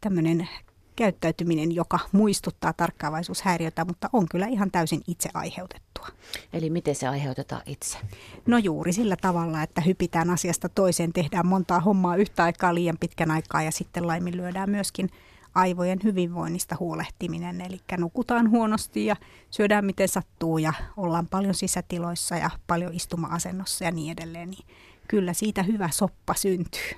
tämmöinen 0.00 0.48
käyttäytyminen, 0.96 1.72
joka 1.74 1.98
muistuttaa 2.12 2.72
tarkkaavaisuushäiriötä, 2.72 3.84
mutta 3.84 4.10
on 4.12 4.26
kyllä 4.30 4.46
ihan 4.46 4.70
täysin 4.70 5.02
itse 5.06 5.28
aiheutettua. 5.34 6.08
Eli 6.52 6.70
miten 6.70 6.94
se 6.94 7.08
aiheutetaan 7.08 7.62
itse? 7.66 7.98
No 8.46 8.58
juuri 8.58 8.92
sillä 8.92 9.16
tavalla, 9.20 9.62
että 9.62 9.80
hypitään 9.80 10.30
asiasta 10.30 10.68
toiseen, 10.68 11.12
tehdään 11.12 11.46
montaa 11.46 11.80
hommaa 11.80 12.16
yhtä 12.16 12.44
aikaa 12.44 12.74
liian 12.74 12.98
pitkän 13.00 13.30
aikaa 13.30 13.62
ja 13.62 13.72
sitten 13.72 14.06
laiminlyödään 14.06 14.70
myöskin 14.70 15.10
aivojen 15.58 15.98
hyvinvoinnista 16.04 16.76
huolehtiminen. 16.80 17.60
Eli 17.60 17.80
nukutaan 17.98 18.50
huonosti 18.50 19.06
ja 19.06 19.16
syödään 19.50 19.84
miten 19.84 20.08
sattuu 20.08 20.58
ja 20.58 20.72
ollaan 20.96 21.26
paljon 21.26 21.54
sisätiloissa 21.54 22.36
ja 22.36 22.50
paljon 22.66 22.94
istuma-asennossa 22.94 23.84
ja 23.84 23.90
niin 23.90 24.12
edelleen. 24.12 24.50
Niin 24.50 24.66
kyllä 25.08 25.32
siitä 25.32 25.62
hyvä 25.62 25.88
soppa 25.92 26.34
syntyy. 26.34 26.90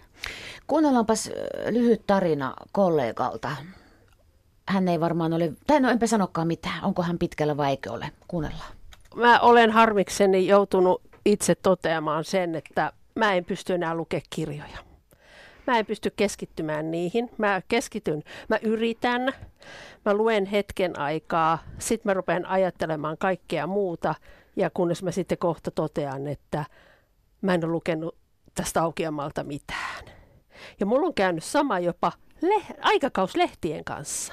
Kuunnellaanpas 0.67 1.31
lyhyt 1.71 2.07
tarina 2.07 2.55
kollegalta. 2.73 3.57
Hän 4.69 4.89
ei 4.89 5.01
varmaan 5.01 5.33
ole, 5.33 5.53
tai 5.67 5.81
no 5.81 5.91
enpä 5.91 6.07
sanokaan 6.07 6.47
mitään, 6.47 6.85
onko 6.85 7.03
hän 7.03 7.19
pitkällä 7.19 7.57
vai 7.57 7.71
eikö 7.71 7.93
ole. 7.93 8.11
Kuunnellaan. 8.29 8.73
Mä 9.15 9.41
olen 9.41 9.71
harmikseni 9.71 10.47
joutunut 10.47 11.03
itse 11.25 11.55
toteamaan 11.55 12.25
sen, 12.25 12.55
että 12.55 12.93
mä 13.15 13.33
en 13.33 13.45
pysty 13.45 13.75
enää 13.75 13.95
lukemaan 13.95 14.27
kirjoja. 14.31 14.90
Mä 15.71 15.79
en 15.79 15.87
pysty 15.87 16.11
keskittymään 16.17 16.91
niihin. 16.91 17.31
Mä 17.39 17.63
keskityn, 17.69 18.23
mä 18.49 18.59
yritän, 18.63 19.33
mä 20.05 20.15
luen 20.15 20.47
hetken 20.47 20.99
aikaa, 20.99 21.59
sitten 21.79 22.11
mä 22.11 22.15
rupean 22.15 22.47
ajattelemaan 22.47 23.19
kaikkea 23.19 23.67
muuta 23.67 24.15
ja 24.57 24.71
kunnes 24.71 25.03
mä 25.03 25.11
sitten 25.11 25.39
kohta 25.39 25.71
totean, 25.71 26.27
että 26.27 26.65
mä 27.41 27.55
en 27.55 27.65
ole 27.65 27.73
lukenut 27.73 28.17
tästä 28.55 28.83
aukeamalta 28.83 29.45
mitään. 29.45 30.05
Ja 30.81 30.87
mulla 30.87 31.07
on 31.07 31.15
käynyt 31.15 31.45
sama 31.45 31.79
jopa 31.79 32.13
le- 32.41 32.77
aikakauslehtien 32.81 33.85
kanssa. 33.85 34.33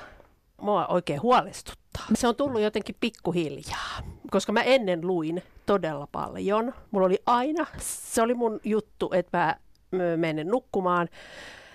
Mua 0.61 0.87
oikein 0.87 1.21
huolestuttaa. 1.21 2.05
Se 2.13 2.27
on 2.27 2.35
tullut 2.35 2.61
jotenkin 2.61 2.95
pikkuhiljaa, 2.99 4.01
koska 4.31 4.51
mä 4.51 4.61
ennen 4.61 5.07
luin 5.07 5.43
todella 5.65 6.07
paljon. 6.11 6.73
Mulla 6.91 7.05
oli 7.05 7.19
aina, 7.25 7.65
se 7.79 8.21
oli 8.21 8.33
mun 8.33 8.59
juttu, 8.63 9.09
että 9.13 9.37
mä 9.37 9.55
menen 10.17 10.47
nukkumaan, 10.47 11.09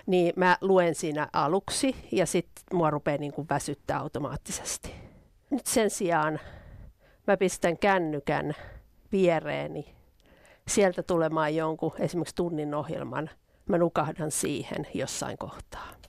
niin 0.05 0.33
mä 0.35 0.57
luen 0.61 0.95
siinä 0.95 1.27
aluksi 1.33 1.95
ja 2.11 2.25
sitten 2.25 2.63
mua 2.77 2.89
rupeaa 2.89 3.17
niin 3.17 3.33
kuin 3.33 3.47
väsyttää 3.49 3.99
automaattisesti. 3.99 4.95
Nyt 5.49 5.65
sen 5.65 5.89
sijaan 5.89 6.39
mä 7.27 7.37
pistän 7.37 7.77
kännykän 7.77 8.53
viereeni, 9.11 9.95
sieltä 10.67 11.03
tulemaan 11.03 11.55
jonkun 11.55 11.93
esimerkiksi 11.99 12.35
tunnin 12.35 12.75
ohjelman, 12.75 13.29
mä 13.65 13.77
nukahdan 13.77 14.31
siihen 14.31 14.87
jossain 14.93 15.37
kohtaa. 15.37 16.02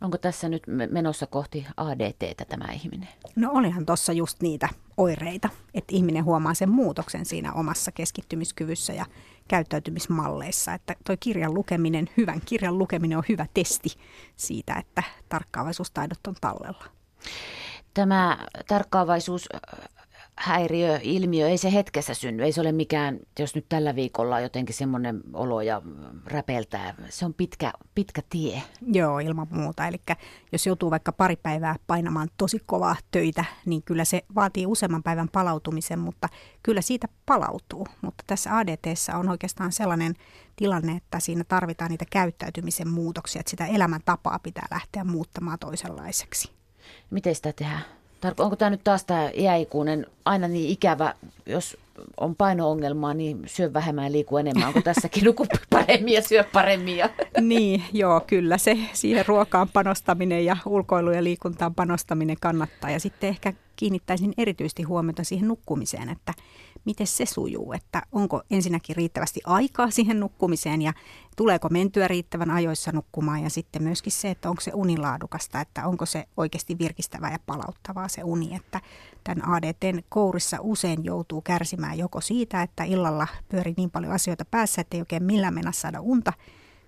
Onko 0.00 0.18
tässä 0.18 0.48
nyt 0.48 0.62
menossa 0.90 1.26
kohti 1.26 1.66
ADT 1.76 2.48
tämä 2.48 2.72
ihminen? 2.72 3.08
No 3.36 3.50
olihan 3.52 3.86
tuossa 3.86 4.12
just 4.12 4.42
niitä 4.42 4.68
oireita, 4.96 5.48
että 5.74 5.94
ihminen 5.96 6.24
huomaa 6.24 6.54
sen 6.54 6.68
muutoksen 6.68 7.24
siinä 7.24 7.52
omassa 7.52 7.92
keskittymiskyvyssä 7.92 8.92
ja 8.92 9.06
käyttäytymismalleissa. 9.48 10.74
Että 10.74 10.94
toi 11.06 11.16
kirjan 11.16 11.54
lukeminen, 11.54 12.10
hyvän 12.16 12.40
kirjan 12.44 12.78
lukeminen 12.78 13.18
on 13.18 13.24
hyvä 13.28 13.46
testi 13.54 13.88
siitä, 14.36 14.74
että 14.74 15.02
tarkkaavaisuustaidot 15.28 16.26
on 16.26 16.34
tallella. 16.40 16.84
Tämä 17.94 18.38
tarkkaavaisuus 18.68 19.48
häiriö, 20.38 21.00
ilmiö, 21.02 21.48
ei 21.48 21.58
se 21.58 21.72
hetkessä 21.72 22.14
synny. 22.14 22.42
Ei 22.42 22.52
se 22.52 22.60
ole 22.60 22.72
mikään, 22.72 23.18
jos 23.38 23.54
nyt 23.54 23.66
tällä 23.68 23.94
viikolla 23.94 24.40
jotenkin 24.40 24.74
semmoinen 24.74 25.20
olo 25.32 25.60
ja 25.60 25.82
räpeltää. 26.26 26.94
Se 27.08 27.24
on 27.24 27.34
pitkä, 27.34 27.72
pitkä 27.94 28.22
tie. 28.30 28.62
Joo, 28.92 29.18
ilman 29.18 29.46
muuta. 29.50 29.86
Eli 29.86 29.96
jos 30.52 30.66
joutuu 30.66 30.90
vaikka 30.90 31.12
pari 31.12 31.36
päivää 31.36 31.76
painamaan 31.86 32.28
tosi 32.36 32.58
kovaa 32.66 32.96
töitä, 33.10 33.44
niin 33.66 33.82
kyllä 33.82 34.04
se 34.04 34.24
vaatii 34.34 34.66
useamman 34.66 35.02
päivän 35.02 35.28
palautumisen, 35.28 35.98
mutta 35.98 36.28
kyllä 36.62 36.80
siitä 36.80 37.08
palautuu. 37.26 37.86
Mutta 38.00 38.24
tässä 38.26 38.56
ADT 38.56 38.86
on 39.18 39.28
oikeastaan 39.28 39.72
sellainen 39.72 40.14
tilanne, 40.56 40.96
että 40.96 41.20
siinä 41.20 41.44
tarvitaan 41.44 41.90
niitä 41.90 42.04
käyttäytymisen 42.10 42.88
muutoksia, 42.88 43.40
että 43.40 43.50
sitä 43.50 43.66
elämäntapaa 43.66 44.38
pitää 44.38 44.66
lähteä 44.70 45.04
muuttamaan 45.04 45.58
toisenlaiseksi. 45.58 46.50
Miten 47.10 47.34
sitä 47.34 47.52
tehdään? 47.52 47.97
Onko 48.38 48.56
tämä 48.56 48.70
nyt 48.70 48.84
taas 48.84 49.04
tämä 49.04 49.30
iäikuinen 49.34 50.06
aina 50.24 50.48
niin 50.48 50.70
ikävä, 50.70 51.14
jos 51.46 51.76
on 52.20 52.36
paino-ongelmaa, 52.36 53.14
niin 53.14 53.42
syö 53.46 53.72
vähemmän 53.72 54.04
ja 54.04 54.12
liiku 54.12 54.36
enemmän. 54.36 54.68
Onko 54.68 54.80
tässäkin 54.82 55.24
nuku 55.24 55.46
paremmin 55.70 56.14
ja 56.14 56.22
syö 56.22 56.44
paremmin? 56.52 56.96
Ja... 56.96 57.10
Niin, 57.40 57.82
joo, 57.92 58.20
kyllä 58.26 58.58
se 58.58 58.78
siihen 58.92 59.26
ruokaan 59.26 59.68
panostaminen 59.68 60.44
ja 60.44 60.56
ulkoilu 60.66 61.10
ja 61.10 61.24
liikuntaan 61.24 61.74
panostaminen 61.74 62.36
kannattaa. 62.40 62.90
Ja 62.90 63.00
sitten 63.00 63.28
ehkä 63.28 63.52
kiinnittäisin 63.76 64.32
erityisesti 64.38 64.82
huomiota 64.82 65.24
siihen 65.24 65.48
nukkumiseen, 65.48 66.08
että 66.08 66.34
miten 66.84 67.06
se 67.06 67.26
sujuu, 67.26 67.72
että 67.72 68.02
onko 68.12 68.42
ensinnäkin 68.50 68.96
riittävästi 68.96 69.40
aikaa 69.44 69.90
siihen 69.90 70.20
nukkumiseen 70.20 70.82
ja 70.82 70.92
tuleeko 71.36 71.68
mentyä 71.68 72.08
riittävän 72.08 72.50
ajoissa 72.50 72.92
nukkumaan 72.92 73.42
ja 73.42 73.50
sitten 73.50 73.82
myöskin 73.82 74.12
se, 74.12 74.30
että 74.30 74.50
onko 74.50 74.60
se 74.60 74.70
unilaadukasta, 74.74 75.60
että 75.60 75.86
onko 75.86 76.06
se 76.06 76.24
oikeasti 76.36 76.78
virkistävää 76.78 77.32
ja 77.32 77.38
palauttavaa 77.46 78.08
se 78.08 78.24
uni, 78.24 78.54
että 78.54 78.80
tämän 79.28 79.54
ADTn 79.54 80.02
kourissa 80.08 80.56
usein 80.60 81.04
joutuu 81.04 81.40
kärsimään 81.40 81.98
joko 81.98 82.20
siitä, 82.20 82.62
että 82.62 82.84
illalla 82.84 83.26
pyörii 83.48 83.74
niin 83.76 83.90
paljon 83.90 84.12
asioita 84.12 84.44
päässä, 84.44 84.80
että 84.80 84.96
ei 84.96 85.00
oikein 85.00 85.22
millään 85.22 85.54
mennä 85.54 85.72
saada 85.72 86.00
unta, 86.00 86.32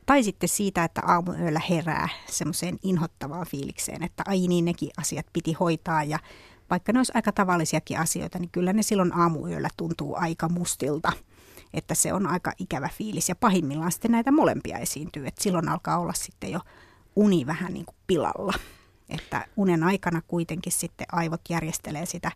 tai 0.07 0.23
sitten 0.23 0.49
siitä, 0.49 0.85
että 0.85 1.03
aamuyöllä 1.07 1.61
herää 1.71 2.09
semmoiseen 2.27 2.79
inhottavaan 2.83 3.47
fiilikseen, 3.47 4.03
että 4.03 4.23
ai 4.27 4.49
niin 4.49 4.65
nekin 4.65 4.91
asiat 4.97 5.27
piti 5.33 5.53
hoitaa 5.53 6.05
ja 6.05 6.19
vaikka 6.71 6.93
ne 6.93 6.99
olisi 6.99 7.13
aika 7.15 7.33
tavallisiakin 7.33 7.99
asioita, 7.99 8.39
niin 8.39 8.51
kyllä 8.51 8.73
ne 8.73 8.83
silloin 8.83 9.17
aamuyöllä 9.17 9.69
tuntuu 9.77 10.15
aika 10.17 10.49
mustilta. 10.49 11.13
Että 11.75 11.95
se 11.95 12.13
on 12.13 12.27
aika 12.27 12.53
ikävä 12.59 12.89
fiilis 12.99 13.29
ja 13.29 13.37
pahimmillaan 13.37 13.93
sitten 13.93 14.11
näitä 14.11 14.33
molempia 14.33 14.79
esiintyy, 14.79 15.27
että 15.27 15.43
silloin 15.43 15.69
alkaa 15.69 15.99
olla 15.99 16.13
sitten 16.13 16.51
jo 16.51 16.61
uni 17.17 17.47
vähän 17.47 17.75
niin 17.75 17.87
kuin 17.87 17.97
pilalla. 18.07 18.53
Että 19.11 19.47
unen 19.57 19.85
aikana 19.85 20.23
kuitenkin 20.29 20.73
sitten 20.73 21.07
aivot 21.13 21.41
järjestelee 21.49 22.07
sitä 22.07 22.33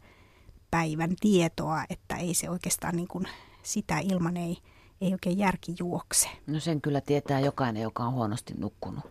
päivän 0.71 1.17
tietoa, 1.21 1.85
että 1.91 2.17
ei 2.17 2.35
se 2.35 2.51
oikeastaan 2.51 2.97
niin 2.97 3.09
kuin 3.09 3.29
sitä 3.63 3.99
ilman 3.99 4.37
ei, 4.37 4.57
ei 5.01 5.13
oikein 5.13 5.39
järki 5.39 5.75
juokse. 5.79 6.29
No 6.47 6.61
sen 6.61 6.81
kyllä 6.81 7.01
tietää 7.01 7.41
jokainen, 7.41 7.83
joka 7.83 8.05
on 8.05 8.13
huonosti 8.13 8.55
nukkunut. 8.59 9.05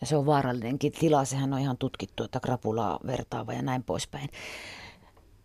Ja 0.00 0.06
se 0.06 0.16
on 0.16 0.26
vaarallinenkin 0.26 0.92
tila, 0.92 1.24
sehän 1.24 1.52
on 1.52 1.60
ihan 1.60 1.78
tutkittu, 1.78 2.24
että 2.24 2.40
krapulaa 2.40 3.00
vertaava 3.06 3.52
ja 3.52 3.62
näin 3.62 3.82
poispäin. 3.82 4.28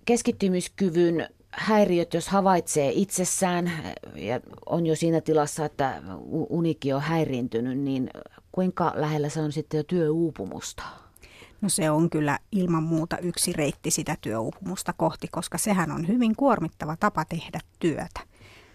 Keskittymiskyvyn 0.05 1.29
häiriöt, 1.51 2.13
jos 2.13 2.27
havaitsee 2.27 2.91
itsessään 2.95 3.71
ja 4.15 4.39
on 4.65 4.85
jo 4.85 4.95
siinä 4.95 5.21
tilassa, 5.21 5.65
että 5.65 6.01
uniki 6.49 6.93
on 6.93 7.01
häiriintynyt, 7.01 7.77
niin 7.77 8.09
kuinka 8.51 8.93
lähellä 8.95 9.29
se 9.29 9.41
on 9.41 9.51
sitten 9.51 9.77
jo 9.77 9.83
työuupumusta? 9.83 10.83
No 11.61 11.69
se 11.69 11.91
on 11.91 12.09
kyllä 12.09 12.39
ilman 12.51 12.83
muuta 12.83 13.17
yksi 13.17 13.53
reitti 13.53 13.91
sitä 13.91 14.17
työuupumusta 14.21 14.93
kohti, 14.93 15.27
koska 15.27 15.57
sehän 15.57 15.91
on 15.91 16.07
hyvin 16.07 16.35
kuormittava 16.35 16.95
tapa 16.95 17.25
tehdä 17.25 17.59
työtä 17.79 18.29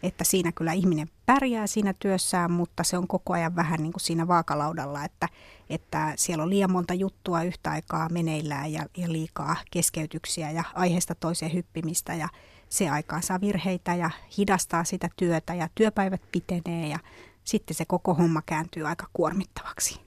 että 0.04 0.24
siinä 0.24 0.52
kyllä 0.52 0.72
ihminen 0.72 1.08
pärjää 1.26 1.66
siinä 1.66 1.94
työssään, 1.98 2.52
mutta 2.52 2.84
se 2.84 2.98
on 2.98 3.08
koko 3.08 3.32
ajan 3.32 3.56
vähän 3.56 3.82
niin 3.82 3.92
kuin 3.92 4.00
siinä 4.00 4.28
vaakalaudalla, 4.28 5.04
että, 5.04 5.28
että 5.70 6.12
siellä 6.16 6.44
on 6.44 6.50
liian 6.50 6.72
monta 6.72 6.94
juttua 6.94 7.42
yhtä 7.42 7.70
aikaa 7.70 8.08
meneillään 8.08 8.72
ja, 8.72 8.86
ja 8.96 9.12
liikaa 9.12 9.56
keskeytyksiä 9.70 10.50
ja 10.50 10.64
aiheesta 10.74 11.14
toiseen 11.14 11.54
hyppimistä 11.54 12.14
ja 12.14 12.28
se 12.68 12.90
aikaan 12.90 13.22
saa 13.22 13.40
virheitä 13.40 13.94
ja 13.94 14.10
hidastaa 14.38 14.84
sitä 14.84 15.08
työtä 15.16 15.54
ja 15.54 15.68
työpäivät 15.74 16.22
pitenee 16.32 16.88
ja 16.88 16.98
sitten 17.44 17.74
se 17.74 17.84
koko 17.84 18.14
homma 18.14 18.42
kääntyy 18.46 18.86
aika 18.86 19.06
kuormittavaksi. 19.12 20.00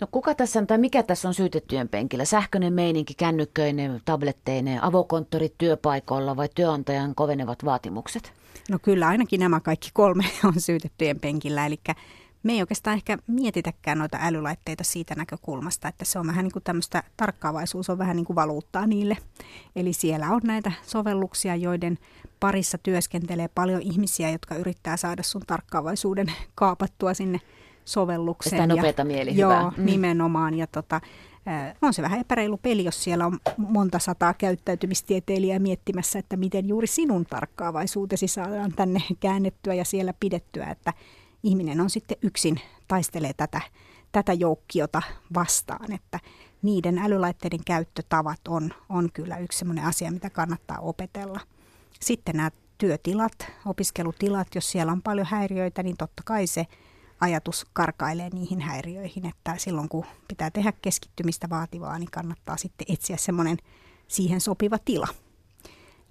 No 0.00 0.06
kuka 0.10 0.34
tässä 0.34 0.58
on, 0.58 0.66
tai 0.66 0.78
mikä 0.78 1.02
tässä 1.02 1.28
on 1.28 1.34
syytettyjen 1.34 1.88
penkillä? 1.88 2.24
Sähköinen 2.24 2.72
meininki, 2.72 3.14
kännykköinen, 3.14 4.00
tabletteinen, 4.04 4.82
avokonttorit 4.82 5.54
työpaikoilla 5.58 6.36
vai 6.36 6.48
työnantajan 6.54 7.14
kovenevat 7.14 7.64
vaatimukset? 7.64 8.32
No 8.70 8.78
kyllä 8.82 9.08
ainakin 9.08 9.40
nämä 9.40 9.60
kaikki 9.60 9.90
kolme 9.92 10.24
on 10.44 10.60
syytettyjen 10.60 11.20
penkillä, 11.20 11.66
eli 11.66 11.80
me 12.42 12.52
ei 12.52 12.60
oikeastaan 12.60 12.96
ehkä 12.96 13.18
mietitäkään 13.26 13.98
noita 13.98 14.18
älylaitteita 14.20 14.84
siitä 14.84 15.14
näkökulmasta, 15.14 15.88
että 15.88 16.04
se 16.04 16.18
on 16.18 16.26
vähän 16.26 16.44
niin 16.44 16.52
kuin 16.52 16.62
tämmöistä 16.62 17.02
tarkkaavaisuus 17.16 17.90
on 17.90 17.98
vähän 17.98 18.16
niin 18.16 18.26
kuin 18.26 18.36
valuuttaa 18.36 18.86
niille. 18.86 19.16
Eli 19.76 19.92
siellä 19.92 20.30
on 20.30 20.40
näitä 20.44 20.72
sovelluksia, 20.86 21.56
joiden 21.56 21.98
parissa 22.40 22.78
työskentelee 22.78 23.48
paljon 23.54 23.82
ihmisiä, 23.82 24.30
jotka 24.30 24.54
yrittää 24.54 24.96
saada 24.96 25.22
sun 25.22 25.42
tarkkaavaisuuden 25.46 26.32
kaapattua 26.54 27.14
sinne 27.14 27.40
sovellukseen. 27.84 28.62
Sitä 28.62 28.66
nopeata 28.66 29.04
mieli, 29.04 29.36
Joo, 29.36 29.70
mm. 29.76 29.84
nimenomaan. 29.84 30.54
Ja 30.54 30.66
tota, 30.66 31.00
on 31.82 31.94
se 31.94 32.02
vähän 32.02 32.20
epäreilu 32.20 32.56
peli, 32.56 32.84
jos 32.84 33.04
siellä 33.04 33.26
on 33.26 33.38
monta 33.58 33.98
sataa 33.98 34.34
käyttäytymistieteilijää 34.34 35.58
miettimässä, 35.58 36.18
että 36.18 36.36
miten 36.36 36.68
juuri 36.68 36.86
sinun 36.86 37.24
tarkkaavaisuutesi 37.24 38.28
saadaan 38.28 38.72
tänne 38.72 39.02
käännettyä 39.20 39.74
ja 39.74 39.84
siellä 39.84 40.14
pidettyä, 40.20 40.66
että 40.66 40.92
ihminen 41.42 41.80
on 41.80 41.90
sitten 41.90 42.16
yksin 42.22 42.60
taistelee 42.88 43.32
tätä, 43.36 43.60
tätä 44.12 44.32
joukkiota 44.32 45.02
vastaan, 45.34 45.92
että 45.92 46.20
niiden 46.62 46.98
älylaitteiden 46.98 47.64
käyttötavat 47.66 48.48
on, 48.48 48.70
on 48.88 49.08
kyllä 49.12 49.38
yksi 49.38 49.58
sellainen 49.58 49.84
asia, 49.84 50.10
mitä 50.10 50.30
kannattaa 50.30 50.78
opetella. 50.78 51.40
Sitten 52.00 52.36
nämä 52.36 52.50
työtilat, 52.78 53.32
opiskelutilat, 53.66 54.54
jos 54.54 54.70
siellä 54.70 54.92
on 54.92 55.02
paljon 55.02 55.26
häiriöitä, 55.30 55.82
niin 55.82 55.96
totta 55.96 56.22
kai 56.24 56.46
se 56.46 56.66
ajatus 57.20 57.66
karkailee 57.72 58.30
niihin 58.30 58.60
häiriöihin, 58.60 59.26
että 59.26 59.54
silloin 59.56 59.88
kun 59.88 60.04
pitää 60.28 60.50
tehdä 60.50 60.72
keskittymistä 60.82 61.50
vaativaa, 61.50 61.98
niin 61.98 62.10
kannattaa 62.10 62.56
sitten 62.56 62.86
etsiä 62.92 63.16
semmoinen 63.16 63.56
siihen 64.08 64.40
sopiva 64.40 64.78
tila. 64.78 65.08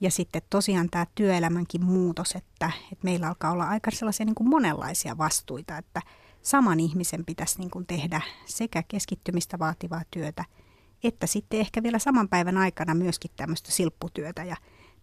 Ja 0.01 0.11
sitten 0.11 0.41
tosiaan 0.49 0.89
tämä 0.89 1.05
työelämänkin 1.15 1.85
muutos, 1.85 2.31
että, 2.31 2.71
että 2.91 3.03
meillä 3.03 3.27
alkaa 3.27 3.51
olla 3.51 3.69
aika 3.69 3.91
sellaisia 3.91 4.25
niin 4.25 4.35
kuin 4.35 4.49
monenlaisia 4.49 5.17
vastuita, 5.17 5.77
että 5.77 6.01
saman 6.41 6.79
ihmisen 6.79 7.25
pitäisi 7.25 7.59
niin 7.59 7.71
kuin 7.71 7.85
tehdä 7.85 8.21
sekä 8.45 8.83
keskittymistä 8.87 9.59
vaativaa 9.59 10.01
työtä, 10.11 10.45
että 11.03 11.27
sitten 11.27 11.59
ehkä 11.59 11.83
vielä 11.83 11.99
saman 11.99 12.29
päivän 12.29 12.57
aikana 12.57 12.95
myöskin 12.95 13.31
tämmöistä 13.35 13.71
silpputyötä. 13.71 14.43
Ja 14.43 14.55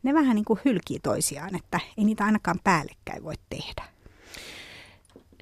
ne 0.03 0.15
vähän 0.15 0.35
niin 0.35 0.45
kuin 0.45 0.61
hylkii 0.65 1.01
toisiaan, 1.01 1.57
että 1.57 1.81
ei 1.97 2.05
niitä 2.05 2.25
ainakaan 2.25 2.59
päällekkäin 2.65 3.25
voi 3.25 3.35
tehdä. 3.51 4.00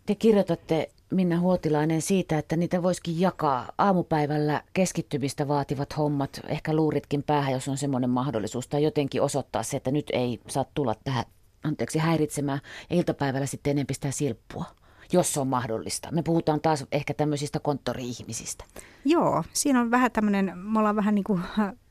Te 0.08 0.14
kirjoitatte, 0.14 0.90
Minna 1.10 1.40
Huotilainen, 1.40 2.02
siitä, 2.02 2.38
että 2.38 2.56
niitä 2.56 2.82
voisikin 2.82 3.20
jakaa 3.20 3.72
aamupäivällä 3.78 4.62
keskittymistä 4.72 5.48
vaativat 5.48 5.96
hommat, 5.96 6.40
ehkä 6.46 6.76
luuritkin 6.76 7.22
päähän, 7.22 7.52
jos 7.52 7.68
on 7.68 7.76
semmoinen 7.76 8.10
mahdollisuus, 8.10 8.68
tai 8.68 8.82
jotenkin 8.82 9.22
osoittaa 9.22 9.62
se, 9.62 9.76
että 9.76 9.90
nyt 9.90 10.10
ei 10.12 10.40
saa 10.46 10.64
tulla 10.74 10.94
tähän, 11.04 11.24
anteeksi, 11.64 11.98
häiritsemään, 11.98 12.60
ja 12.90 12.96
iltapäivällä 12.96 13.46
sitten 13.46 13.70
enemmän 13.70 13.94
sitä 13.94 14.10
silppua 14.10 14.64
jos 15.12 15.34
se 15.34 15.40
on 15.40 15.48
mahdollista. 15.48 16.08
Me 16.12 16.22
puhutaan 16.22 16.60
taas 16.60 16.86
ehkä 16.92 17.14
tämmöisistä 17.14 17.60
konttori-ihmisistä. 17.60 18.64
Joo, 19.04 19.44
siinä 19.52 19.80
on 19.80 19.90
vähän 19.90 20.12
tämmöinen, 20.12 20.58
me 20.58 20.78
ollaan 20.78 20.96
vähän 20.96 21.14
niin 21.14 21.24
kuin 21.24 21.40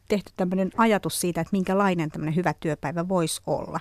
tehty 0.10 0.32
tämmöinen 0.38 0.72
ajatus 0.78 1.22
siitä, 1.22 1.42
että 1.42 1.52
minkälainen 1.52 2.12
tämmöinen 2.12 2.36
hyvä 2.36 2.54
työpäivä 2.54 3.08
voisi 3.08 3.42
olla. 3.48 3.80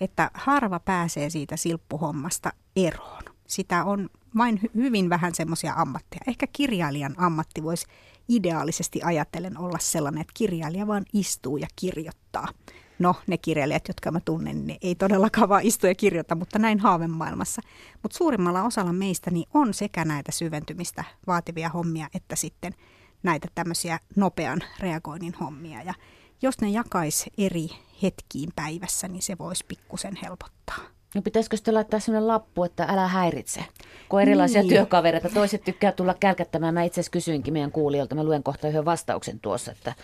Että 0.00 0.30
harva 0.34 0.80
pääsee 0.80 1.30
siitä 1.30 1.56
silppuhommasta 1.56 2.52
eroon 2.76 3.31
sitä 3.46 3.84
on 3.84 4.10
vain 4.36 4.60
hyvin 4.74 5.10
vähän 5.10 5.34
semmoisia 5.34 5.74
ammatteja. 5.76 6.20
Ehkä 6.26 6.46
kirjailijan 6.52 7.14
ammatti 7.16 7.62
voisi 7.62 7.86
ideaalisesti 8.28 9.00
ajatellen 9.04 9.58
olla 9.58 9.78
sellainen, 9.78 10.20
että 10.20 10.32
kirjailija 10.34 10.86
vaan 10.86 11.04
istuu 11.12 11.56
ja 11.56 11.66
kirjoittaa. 11.76 12.48
No, 12.98 13.14
ne 13.26 13.38
kirjailijat, 13.38 13.88
jotka 13.88 14.10
mä 14.10 14.20
tunnen, 14.20 14.66
ne 14.66 14.76
ei 14.82 14.94
todellakaan 14.94 15.48
vaan 15.48 15.62
istu 15.62 15.86
ja 15.86 15.94
kirjoita, 15.94 16.34
mutta 16.34 16.58
näin 16.58 16.80
haavemaailmassa. 16.80 17.62
Mutta 18.02 18.16
suurimmalla 18.16 18.62
osalla 18.62 18.92
meistä 18.92 19.30
niin 19.30 19.48
on 19.54 19.74
sekä 19.74 20.04
näitä 20.04 20.32
syventymistä 20.32 21.04
vaativia 21.26 21.68
hommia, 21.68 22.08
että 22.14 22.36
sitten 22.36 22.74
näitä 23.22 23.48
tämmöisiä 23.54 23.98
nopean 24.16 24.60
reagoinnin 24.80 25.34
hommia. 25.34 25.82
Ja 25.82 25.94
jos 26.42 26.60
ne 26.60 26.68
jakais 26.68 27.24
eri 27.38 27.68
hetkiin 28.02 28.50
päivässä, 28.56 29.08
niin 29.08 29.22
se 29.22 29.38
voisi 29.38 29.64
pikkusen 29.68 30.18
helpottaa. 30.22 30.78
No 31.14 31.22
pitäisikö 31.22 31.56
sitten 31.56 31.74
laittaa 31.74 32.00
sellainen 32.00 32.28
lappu, 32.28 32.64
että 32.64 32.84
älä 32.84 33.08
häiritse? 33.08 33.64
Kun 34.08 34.16
on 34.16 34.22
erilaisia 34.22 34.62
niin. 34.62 34.68
työkavereita, 34.68 35.28
toiset 35.28 35.64
tykkää 35.64 35.92
tulla 35.92 36.14
kälkättämään. 36.20 36.74
Mä 36.74 36.82
itse 36.82 37.00
asiassa 37.00 37.12
kysyinkin 37.12 37.52
meidän 37.52 37.72
kuulijoilta, 37.72 38.14
mä 38.14 38.24
luen 38.24 38.42
kohta 38.42 38.68
yhden 38.68 38.84
vastauksen 38.84 39.40
tuossa, 39.40 39.72
että 39.72 39.94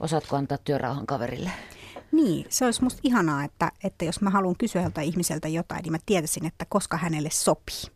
osaatko 0.00 0.36
antaa 0.36 0.58
työrauhan 0.58 1.06
kaverille? 1.06 1.50
Niin, 2.12 2.46
se 2.48 2.64
olisi 2.64 2.82
musta 2.82 3.00
ihanaa, 3.02 3.44
että, 3.44 3.72
että 3.84 4.04
jos 4.04 4.20
mä 4.20 4.30
haluan 4.30 4.56
kysyä 4.58 4.82
joltain 4.82 5.08
ihmiseltä 5.08 5.48
jotain, 5.48 5.82
niin 5.82 5.92
mä 5.92 5.98
tietäisin, 6.06 6.46
että 6.46 6.66
koska 6.68 6.96
hänelle 6.96 7.30
sopii. 7.32 7.90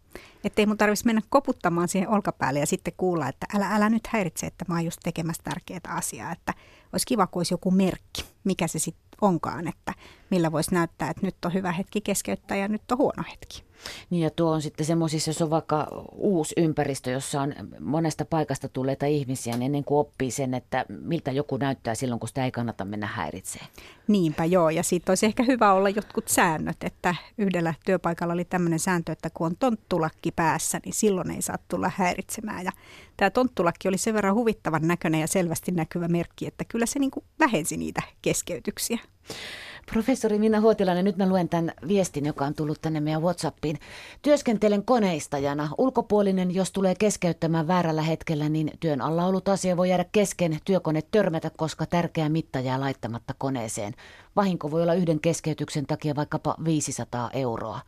Että 0.45 0.63
ei 0.63 0.67
mun 0.67 0.79
tarvitsisi 0.79 1.07
mennä 1.07 1.23
koputtamaan 1.29 1.89
siihen 1.89 2.09
olkapäälle 2.09 2.61
ja 2.61 2.67
sitten 2.67 2.95
kuulla, 2.97 3.29
että 3.29 3.47
älä, 3.55 3.75
älä 3.75 3.89
nyt 3.89 4.07
häiritse, 4.07 4.47
että 4.47 4.65
mä 4.69 4.75
oon 4.75 4.85
just 4.85 5.01
tekemässä 5.03 5.43
tärkeää 5.43 5.81
asiaa. 5.89 6.33
Että 6.33 6.55
olisi 6.93 7.07
kiva, 7.07 7.27
kun 7.27 7.41
olisi 7.41 7.55
joku 7.55 7.71
merkki, 7.71 8.25
mikä 8.45 8.67
se 8.67 8.79
sitten 8.79 9.05
onkaan, 9.21 9.69
että 9.69 9.95
millä 10.31 10.53
voisi 10.53 10.75
näyttää, 10.75 11.11
että 11.11 11.27
nyt 11.27 11.45
on 11.45 11.55
hyvä 11.55 11.73
hetki 11.73 12.01
keskeyttää 12.01 12.57
ja 12.57 12.69
nyt 12.69 12.93
on 12.93 12.99
huono 12.99 13.23
hetki. 13.31 13.65
Niin 14.11 14.23
ja 14.23 14.31
tuo 14.31 14.53
on 14.53 14.63
sitten 14.63 14.87
semmoisissa, 14.87 15.31
jos 15.31 15.43
on 15.43 15.51
vaikka 15.51 15.87
uusi 16.13 16.55
ympäristö, 16.57 17.11
jossa 17.11 17.41
on 17.41 17.55
monesta 17.81 18.25
paikasta 18.25 18.69
tulleita 18.69 19.07
ihmisiä, 19.07 19.53
niin 19.53 19.63
ennen 19.63 19.85
kuin 19.85 19.99
oppii 19.99 20.31
sen, 20.31 20.55
että 20.55 20.85
miltä 20.89 21.33
joku 21.33 21.57
näyttää 21.57 21.95
silloin, 21.95 22.21
kun 22.21 22.29
sitä 22.29 22.45
ei 22.45 22.51
kannata 22.51 22.85
mennä 22.85 23.07
häiritseen. 23.07 23.67
Niinpä 24.09 24.45
joo, 24.45 24.71
ja 24.71 24.83
siitä 24.83 25.13
olisi 25.13 25.27
ehkä 25.27 25.43
hyvä 25.43 25.73
olla 25.73 25.89
jotkut 25.89 26.29
säännöt, 26.29 26.77
että 26.85 27.15
yhdellä 27.39 27.75
työpaikalla 27.85 28.35
oli 28.35 28.45
tämmöinen 28.45 28.79
sääntö, 28.79 29.13
että 29.13 29.31
kun 29.31 29.47
on 29.47 29.57
tonttulakki 29.59 30.31
päässä, 30.31 30.81
niin 30.85 30.95
silloin 30.95 31.31
ei 31.31 31.43
saa 31.43 31.59
tulla 31.69 31.91
häiritsemään. 31.97 32.65
Ja 32.65 32.73
tämä 33.17 33.31
tonttulakki 33.31 33.89
oli 33.89 33.99
sen 33.99 34.15
verran 34.15 34.35
huvittavan 34.35 34.89
näköinen 34.89 35.21
ja 35.21 35.27
selvästi 35.27 35.73
näkyvä 35.73 36.09
merkki, 36.09 36.47
että 36.47 36.65
kyllä 36.65 36.87
se 36.87 36.99
niin 36.99 37.11
kuin 37.11 37.25
vähensi 37.39 37.77
niitä 37.77 38.03
keskeytyksiä. 38.23 38.99
Professori 39.93 40.39
Minna 40.39 40.61
Huotilainen, 40.61 41.05
nyt 41.05 41.17
mä 41.17 41.29
luen 41.29 41.49
tämän 41.49 41.73
viestin, 41.89 42.27
joka 42.27 42.45
on 42.45 42.55
tullut 42.55 42.79
tänne 42.83 43.01
meidän 43.01 43.23
Whatsappiin. 43.23 43.79
Työskentelen 44.23 44.85
koneistajana. 44.85 45.69
Ulkopuolinen, 45.79 46.55
jos 46.55 46.73
tulee 46.73 46.95
keskeyttämään 46.95 47.69
väärällä 47.69 48.03
hetkellä, 48.03 48.49
niin 48.49 48.71
työn 48.81 49.01
alla 49.01 49.27
ollut 49.27 49.49
asia 49.49 49.77
voi 49.77 49.89
jäädä 49.89 50.05
kesken 50.13 50.59
työkone 50.65 51.03
törmätä, 51.11 51.51
koska 51.57 51.87
tärkeä 51.87 52.29
mitta 52.29 52.61
jää 52.61 52.81
laittamatta 52.81 53.35
koneeseen. 53.39 53.95
Vahinko 54.37 54.71
voi 54.71 54.83
olla 54.83 54.95
yhden 54.95 55.21
keskeytyksen 55.21 55.87
takia 55.87 56.15
vaikkapa 56.17 56.55
500 56.65 57.31
euroa. 57.33 57.81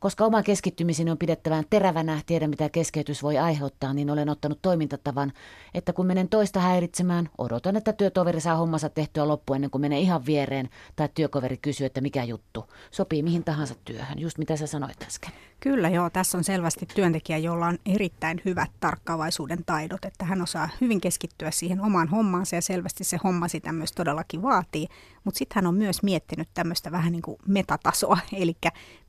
Koska 0.00 0.24
oma 0.24 0.42
keskittymiseni 0.42 1.10
on 1.10 1.18
pidettävän 1.18 1.64
terävänä, 1.70 2.20
tiedä 2.26 2.48
mitä 2.48 2.68
keskeytys 2.68 3.22
voi 3.22 3.38
aiheuttaa, 3.38 3.92
niin 3.92 4.10
olen 4.10 4.28
ottanut 4.28 4.58
toimintatavan, 4.62 5.32
että 5.74 5.92
kun 5.92 6.06
menen 6.06 6.28
toista 6.28 6.60
häiritsemään, 6.60 7.28
odotan, 7.38 7.76
että 7.76 7.92
työtoveri 7.92 8.40
saa 8.40 8.56
hommansa 8.56 8.88
tehtyä 8.88 9.28
loppuun 9.28 9.54
ennen 9.54 9.70
kuin 9.70 9.82
menee 9.82 10.00
ihan 10.00 10.26
viereen, 10.26 10.68
tai 10.96 11.08
työkaveri 11.14 11.56
kysyy, 11.56 11.86
että 11.86 12.00
mikä 12.00 12.24
juttu. 12.24 12.64
Sopii 12.90 13.22
mihin 13.22 13.44
tahansa 13.44 13.74
työhön, 13.84 14.18
just 14.18 14.38
mitä 14.38 14.56
sä 14.56 14.66
sanoit 14.66 15.02
äsken. 15.02 15.32
Kyllä 15.60 15.88
joo, 15.88 16.10
tässä 16.10 16.38
on 16.38 16.44
selvästi 16.44 16.86
työntekijä, 16.94 17.38
jolla 17.38 17.66
on 17.66 17.78
erittäin 17.86 18.40
hyvät 18.44 18.70
tarkkaavaisuuden 18.80 19.64
taidot, 19.64 20.04
että 20.04 20.24
hän 20.24 20.42
osaa 20.42 20.68
hyvin 20.80 21.00
keskittyä 21.00 21.50
siihen 21.50 21.80
omaan 21.80 22.08
hommaansa 22.08 22.56
ja 22.56 22.62
selvästi 22.62 23.04
se 23.04 23.18
homma 23.24 23.48
sitä 23.48 23.72
myös 23.72 23.92
todellakin 23.92 24.42
vaatii. 24.42 24.88
Mutta 25.24 25.38
sitten 25.38 25.54
hän 25.54 25.66
on 25.66 25.74
myös 25.74 26.02
miettinyt 26.02 26.48
tämmöistä 26.54 26.92
vähän 26.92 27.12
niin 27.12 27.22
kuin 27.22 27.38
metatasoa, 27.46 28.18
eli 28.40 28.56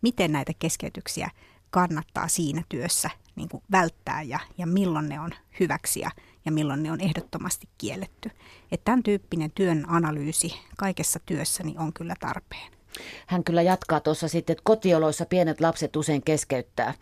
miten 0.01 0.31
näitä 0.31 0.51
keskeytyksiä 0.59 1.29
kannattaa 1.69 2.27
siinä 2.27 2.63
työssä 2.69 3.09
niin 3.35 3.49
kuin 3.49 3.63
välttää 3.71 4.21
ja, 4.21 4.39
ja 4.57 4.67
milloin 4.67 5.09
ne 5.09 5.19
on 5.19 5.31
hyväksiä 5.59 6.11
ja 6.45 6.51
milloin 6.51 6.83
ne 6.83 6.91
on 6.91 7.01
ehdottomasti 7.01 7.67
kielletty. 7.77 8.31
Että 8.71 8.85
tämän 8.85 9.03
tyyppinen 9.03 9.51
työn 9.55 9.85
analyysi 9.87 10.53
kaikessa 10.77 11.19
työssäni 11.25 11.75
on 11.77 11.93
kyllä 11.93 12.13
tarpeen. 12.19 12.71
Hän 13.27 13.43
kyllä 13.43 13.61
jatkaa 13.61 13.99
tuossa 13.99 14.27
sitten, 14.27 14.53
että 14.53 14.63
kotioloissa 14.63 15.25
pienet 15.25 15.61
lapset 15.61 15.95
usein 15.95 16.23
keskeyttää 16.23 16.93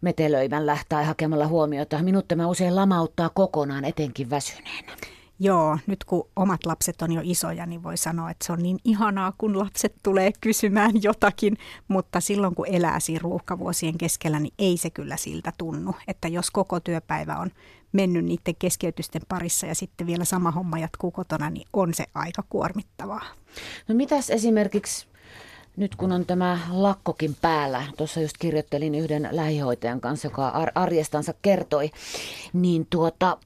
metelöimällä 0.00 0.78
tai 0.88 1.04
hakemalla 1.04 1.46
huomiota. 1.46 2.02
Minut 2.02 2.28
tämä 2.28 2.46
usein 2.46 2.76
lamauttaa 2.76 3.28
kokonaan, 3.28 3.84
etenkin 3.84 4.30
väsyneenä. 4.30 4.96
Joo, 5.38 5.78
nyt 5.86 6.04
kun 6.04 6.28
omat 6.36 6.66
lapset 6.66 7.02
on 7.02 7.12
jo 7.12 7.20
isoja, 7.24 7.66
niin 7.66 7.82
voi 7.82 7.96
sanoa, 7.96 8.30
että 8.30 8.46
se 8.46 8.52
on 8.52 8.62
niin 8.62 8.78
ihanaa, 8.84 9.32
kun 9.38 9.58
lapset 9.58 9.94
tulee 10.02 10.30
kysymään 10.40 11.02
jotakin, 11.02 11.56
mutta 11.88 12.20
silloin 12.20 12.54
kun 12.54 12.66
elää 12.68 13.00
siinä 13.00 13.20
ruuhkavuosien 13.22 13.98
keskellä, 13.98 14.40
niin 14.40 14.54
ei 14.58 14.76
se 14.76 14.90
kyllä 14.90 15.16
siltä 15.16 15.52
tunnu. 15.58 15.94
Että 16.08 16.28
jos 16.28 16.50
koko 16.50 16.80
työpäivä 16.80 17.36
on 17.36 17.50
mennyt 17.92 18.24
niiden 18.24 18.54
keskeytysten 18.58 19.22
parissa 19.28 19.66
ja 19.66 19.74
sitten 19.74 20.06
vielä 20.06 20.24
sama 20.24 20.50
homma 20.50 20.78
jatkuu 20.78 21.10
kotona, 21.10 21.50
niin 21.50 21.68
on 21.72 21.94
se 21.94 22.04
aika 22.14 22.44
kuormittavaa. 22.48 23.24
No 23.88 23.94
mitäs 23.94 24.30
esimerkiksi 24.30 25.06
nyt 25.76 25.96
kun 25.96 26.12
on 26.12 26.26
tämä 26.26 26.58
lakkokin 26.70 27.36
päällä, 27.40 27.82
tuossa 27.96 28.20
just 28.20 28.36
kirjoittelin 28.38 28.94
yhden 28.94 29.28
lähihoitajan 29.32 30.00
kanssa, 30.00 30.26
joka 30.26 30.48
arjestansa 30.74 31.34
kertoi, 31.42 31.90
niin 32.52 32.86
tuota, 32.90 33.38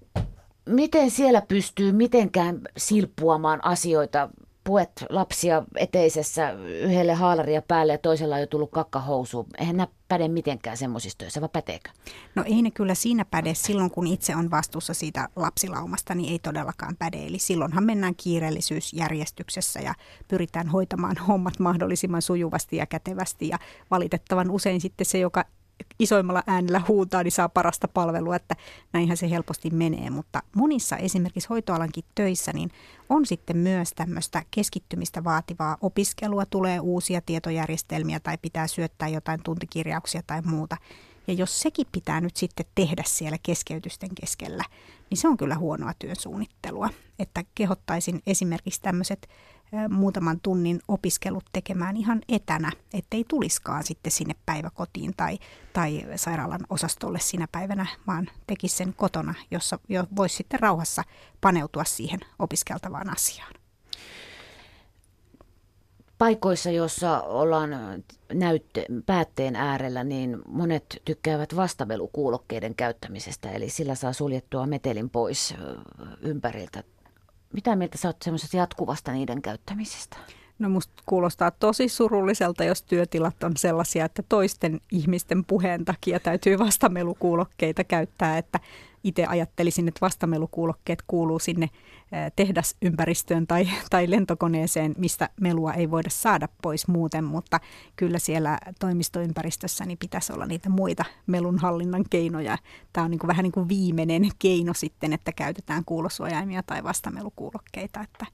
miten 0.70 1.10
siellä 1.10 1.42
pystyy 1.42 1.92
mitenkään 1.92 2.60
silppuamaan 2.76 3.64
asioita 3.64 4.28
puet 4.64 5.04
lapsia 5.08 5.62
eteisessä, 5.76 6.50
yhdelle 6.82 7.14
haalaria 7.14 7.62
päälle 7.62 7.92
ja 7.92 7.98
toisella 7.98 8.34
on 8.34 8.40
jo 8.40 8.46
tullut 8.46 8.70
kakkahousu. 8.70 9.46
Eihän 9.58 9.76
nämä 9.76 9.88
päde 10.08 10.28
mitenkään 10.28 10.76
semmoisissa 10.76 11.18
töissä, 11.18 11.40
vai 11.40 11.48
päteekö? 11.52 11.90
No 12.34 12.44
ei 12.46 12.62
ne 12.62 12.70
kyllä 12.70 12.94
siinä 12.94 13.24
päde. 13.24 13.54
Silloin 13.54 13.90
kun 13.90 14.06
itse 14.06 14.36
on 14.36 14.50
vastuussa 14.50 14.94
siitä 14.94 15.28
lapsilaumasta, 15.36 16.14
niin 16.14 16.32
ei 16.32 16.38
todellakaan 16.38 16.96
päde. 16.96 17.16
Eli 17.26 17.38
silloinhan 17.38 17.84
mennään 17.84 18.14
kiireellisyysjärjestyksessä 18.16 19.80
ja 19.80 19.94
pyritään 20.28 20.68
hoitamaan 20.68 21.16
hommat 21.16 21.58
mahdollisimman 21.58 22.22
sujuvasti 22.22 22.76
ja 22.76 22.86
kätevästi. 22.86 23.48
Ja 23.48 23.58
valitettavan 23.90 24.50
usein 24.50 24.80
sitten 24.80 25.06
se, 25.06 25.18
joka 25.18 25.44
isoimmalla 25.98 26.42
äänellä 26.46 26.80
huutaa, 26.88 27.22
niin 27.22 27.32
saa 27.32 27.48
parasta 27.48 27.88
palvelua, 27.88 28.36
että 28.36 28.56
näinhän 28.92 29.16
se 29.16 29.30
helposti 29.30 29.70
menee. 29.70 30.10
Mutta 30.10 30.42
monissa 30.56 30.96
esimerkiksi 30.96 31.48
hoitoalankin 31.48 32.04
töissä 32.14 32.52
niin 32.52 32.70
on 33.08 33.26
sitten 33.26 33.56
myös 33.56 33.90
tämmöistä 33.96 34.42
keskittymistä 34.50 35.24
vaativaa 35.24 35.76
opiskelua, 35.80 36.46
tulee 36.46 36.80
uusia 36.80 37.20
tietojärjestelmiä 37.20 38.20
tai 38.20 38.38
pitää 38.42 38.66
syöttää 38.66 39.08
jotain 39.08 39.42
tuntikirjauksia 39.42 40.22
tai 40.26 40.42
muuta. 40.42 40.76
Ja 41.26 41.34
jos 41.34 41.60
sekin 41.60 41.86
pitää 41.92 42.20
nyt 42.20 42.36
sitten 42.36 42.66
tehdä 42.74 43.02
siellä 43.06 43.38
keskeytysten 43.42 44.14
keskellä, 44.20 44.64
niin 45.10 45.18
se 45.18 45.28
on 45.28 45.36
kyllä 45.36 45.54
huonoa 45.54 45.92
työn 45.98 46.16
suunnittelua. 46.16 46.90
Että 47.18 47.44
kehottaisin 47.54 48.22
esimerkiksi 48.26 48.82
tämmöiset 48.82 49.28
muutaman 49.88 50.40
tunnin 50.42 50.80
opiskelut 50.88 51.44
tekemään 51.52 51.96
ihan 51.96 52.20
etänä, 52.28 52.72
ettei 52.94 53.24
tuliskaan 53.28 53.84
sitten 53.84 54.12
sinne 54.12 54.34
päiväkotiin 54.46 55.14
tai, 55.16 55.38
tai 55.72 56.06
sairaalan 56.16 56.60
osastolle 56.70 57.18
sinä 57.20 57.48
päivänä, 57.52 57.86
vaan 58.06 58.28
tekisi 58.46 58.76
sen 58.76 58.94
kotona, 58.94 59.34
jossa 59.50 59.78
jo 59.88 60.04
voisi 60.16 60.36
sitten 60.36 60.60
rauhassa 60.60 61.04
paneutua 61.40 61.84
siihen 61.84 62.20
opiskeltavaan 62.38 63.10
asiaan. 63.12 63.52
Paikoissa, 66.18 66.70
joissa 66.70 67.20
ollaan 67.20 67.70
näytte, 68.32 68.86
päätteen 69.06 69.56
äärellä, 69.56 70.04
niin 70.04 70.38
monet 70.48 71.02
tykkäävät 71.04 71.56
vastavelukuulokkeiden 71.56 72.74
käyttämisestä, 72.74 73.50
eli 73.50 73.70
sillä 73.70 73.94
saa 73.94 74.12
suljettua 74.12 74.66
metelin 74.66 75.10
pois 75.10 75.54
ympäriltä 76.20 76.84
mitä 77.52 77.76
mieltä 77.76 77.98
sä 77.98 78.08
oot 78.08 78.22
semmoisesta 78.22 78.56
jatkuvasta 78.56 79.12
niiden 79.12 79.42
käyttämisestä? 79.42 80.16
No 80.58 80.68
musta 80.68 81.02
kuulostaa 81.06 81.50
tosi 81.50 81.88
surulliselta, 81.88 82.64
jos 82.64 82.82
työtilat 82.82 83.42
on 83.42 83.52
sellaisia, 83.56 84.04
että 84.04 84.22
toisten 84.28 84.80
ihmisten 84.92 85.44
puheen 85.44 85.84
takia 85.84 86.20
täytyy 86.20 86.58
vastamelukuulokkeita 86.58 87.84
käyttää, 87.84 88.38
että 88.38 88.60
itse 89.04 89.26
ajattelisin, 89.26 89.88
että 89.88 90.00
vastamelukuulokkeet 90.00 91.02
kuuluu 91.06 91.38
sinne 91.38 91.68
tehdasympäristöön 92.36 93.46
tai, 93.46 93.68
tai 93.90 94.10
lentokoneeseen, 94.10 94.94
mistä 94.98 95.28
melua 95.40 95.72
ei 95.72 95.90
voida 95.90 96.10
saada 96.10 96.48
pois 96.62 96.88
muuten, 96.88 97.24
mutta 97.24 97.60
kyllä 97.96 98.18
siellä 98.18 98.58
toimistoympäristössä 98.80 99.84
niin 99.84 99.98
pitäisi 99.98 100.32
olla 100.32 100.46
niitä 100.46 100.68
muita 100.68 101.04
melunhallinnan 101.26 102.04
keinoja. 102.10 102.58
Tämä 102.92 103.04
on 103.04 103.10
niin 103.10 103.18
kuin 103.18 103.28
vähän 103.28 103.42
niin 103.42 103.52
kuin 103.52 103.68
viimeinen 103.68 104.30
keino 104.38 104.74
sitten, 104.74 105.12
että 105.12 105.32
käytetään 105.32 105.84
kuulosuojaimia 105.84 106.62
tai 106.62 106.84
vastamelukuulokkeita, 106.84 108.00
että 108.00 108.26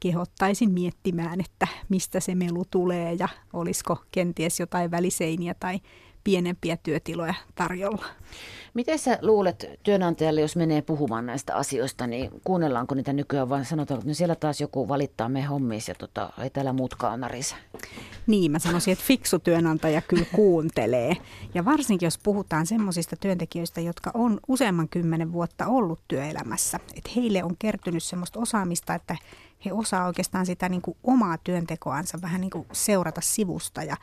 kehottaisin 0.00 0.70
miettimään, 0.70 1.40
että 1.40 1.68
mistä 1.88 2.20
se 2.20 2.34
melu 2.34 2.64
tulee 2.70 3.12
ja 3.18 3.28
olisiko 3.52 4.02
kenties 4.10 4.60
jotain 4.60 4.90
väliseiniä 4.90 5.54
tai 5.60 5.80
pienempiä 6.24 6.76
työtiloja 6.76 7.34
tarjolla. 7.54 8.04
Miten 8.74 8.98
sä 8.98 9.18
luulet 9.22 9.66
työnantajalle, 9.82 10.40
jos 10.40 10.56
menee 10.56 10.82
puhumaan 10.82 11.26
näistä 11.26 11.54
asioista, 11.54 12.06
niin 12.06 12.30
kuunnellaanko 12.44 12.94
niitä 12.94 13.12
nykyään 13.12 13.48
vai 13.48 13.64
sanotaan, 13.64 13.98
että 13.98 14.08
no 14.08 14.14
siellä 14.14 14.34
taas 14.34 14.60
joku 14.60 14.88
valittaa 14.88 15.28
me 15.28 15.42
hommiin 15.42 15.82
ja 15.88 15.94
tota, 15.94 16.32
ei 16.42 16.50
täällä 16.50 16.72
muutkaan 16.72 17.20
narise? 17.20 17.54
Niin, 18.26 18.52
mä 18.52 18.58
sanoisin, 18.58 18.92
että 18.92 19.04
fiksu 19.04 19.38
työnantaja 19.38 20.02
kyllä 20.02 20.26
kuuntelee. 20.32 21.16
Ja 21.54 21.64
varsinkin, 21.64 22.06
jos 22.06 22.18
puhutaan 22.22 22.66
semmoisista 22.66 23.16
työntekijöistä, 23.16 23.80
jotka 23.80 24.10
on 24.14 24.40
useamman 24.48 24.88
kymmenen 24.88 25.32
vuotta 25.32 25.66
ollut 25.66 26.00
työelämässä, 26.08 26.80
että 26.96 27.10
heille 27.16 27.44
on 27.44 27.56
kertynyt 27.58 28.02
semmoista 28.02 28.40
osaamista, 28.40 28.94
että 28.94 29.16
he 29.64 29.72
osaa 29.72 30.06
oikeastaan 30.06 30.46
sitä 30.46 30.68
niin 30.68 30.82
kuin 30.82 30.96
omaa 31.04 31.38
työntekoansa 31.38 32.18
vähän 32.22 32.40
niin 32.40 32.50
kuin 32.50 32.66
seurata 32.72 33.20
sivusta 33.20 33.82
ja 33.82 33.96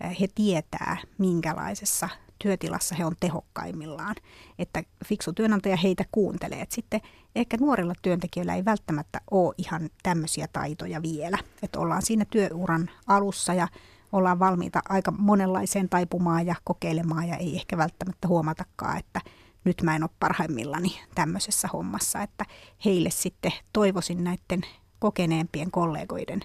he 0.00 0.28
tietää, 0.34 0.96
minkälaisessa 1.18 2.08
työtilassa 2.38 2.94
he 2.94 3.04
on 3.04 3.14
tehokkaimmillaan. 3.20 4.14
Että 4.58 4.82
fiksu 5.04 5.32
työnantaja 5.32 5.76
heitä 5.76 6.04
kuuntelee. 6.12 6.60
Et 6.60 6.72
sitten 6.72 7.00
ehkä 7.34 7.56
nuorilla 7.60 7.94
työntekijöillä 8.02 8.54
ei 8.54 8.64
välttämättä 8.64 9.20
ole 9.30 9.54
ihan 9.58 9.90
tämmöisiä 10.02 10.48
taitoja 10.52 11.02
vielä. 11.02 11.38
Että 11.62 11.78
ollaan 11.78 12.02
siinä 12.02 12.24
työuran 12.24 12.90
alussa 13.06 13.54
ja 13.54 13.68
ollaan 14.12 14.38
valmiita 14.38 14.82
aika 14.88 15.10
monenlaiseen 15.10 15.88
taipumaan 15.88 16.46
ja 16.46 16.54
kokeilemaan 16.64 17.28
ja 17.28 17.36
ei 17.36 17.56
ehkä 17.56 17.76
välttämättä 17.76 18.28
huomatakaan, 18.28 18.98
että 18.98 19.20
nyt 19.64 19.82
mä 19.82 19.96
en 19.96 20.02
ole 20.02 20.10
parhaimmillani 20.20 21.00
tämmöisessä 21.14 21.68
hommassa. 21.72 22.22
Että 22.22 22.44
heille 22.84 23.10
sitten 23.10 23.52
toivoisin 23.72 24.24
näiden 24.24 24.62
kokeneempien 24.98 25.70
kollegoiden 25.70 26.40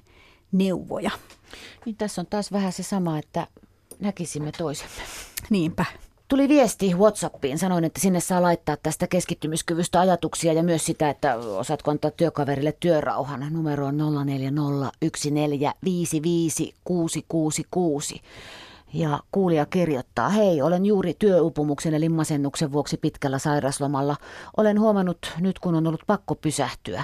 neuvoja. 0.51 1.11
Niin 1.85 1.95
tässä 1.95 2.21
on 2.21 2.27
taas 2.27 2.51
vähän 2.51 2.73
se 2.73 2.83
sama, 2.83 3.17
että 3.17 3.47
näkisimme 3.99 4.51
toisemme. 4.51 5.01
Niinpä. 5.49 5.85
Tuli 6.27 6.49
viesti 6.49 6.95
WhatsAppiin, 6.95 7.59
sanoin, 7.59 7.83
että 7.83 8.01
sinne 8.01 8.19
saa 8.19 8.41
laittaa 8.41 8.77
tästä 8.77 9.07
keskittymiskyvystä 9.07 9.99
ajatuksia 9.99 10.53
ja 10.53 10.63
myös 10.63 10.85
sitä, 10.85 11.09
että 11.09 11.35
osaatko 11.35 11.91
antaa 11.91 12.11
työkaverille 12.11 12.73
työrauhan. 12.79 13.47
Numero 13.49 13.85
on 13.85 13.97
0401455666. 13.97 14.01
Ja 18.93 19.19
kuulija 19.31 19.65
kirjoittaa, 19.65 20.29
hei, 20.29 20.61
olen 20.61 20.85
juuri 20.85 21.13
työupumuksen 21.19 21.93
eli 21.93 22.09
masennuksen 22.09 22.71
vuoksi 22.71 22.97
pitkällä 22.97 23.39
sairaslomalla. 23.39 24.15
Olen 24.57 24.79
huomannut 24.79 25.33
nyt, 25.39 25.59
kun 25.59 25.75
on 25.75 25.87
ollut 25.87 26.03
pakko 26.07 26.35
pysähtyä. 26.35 27.03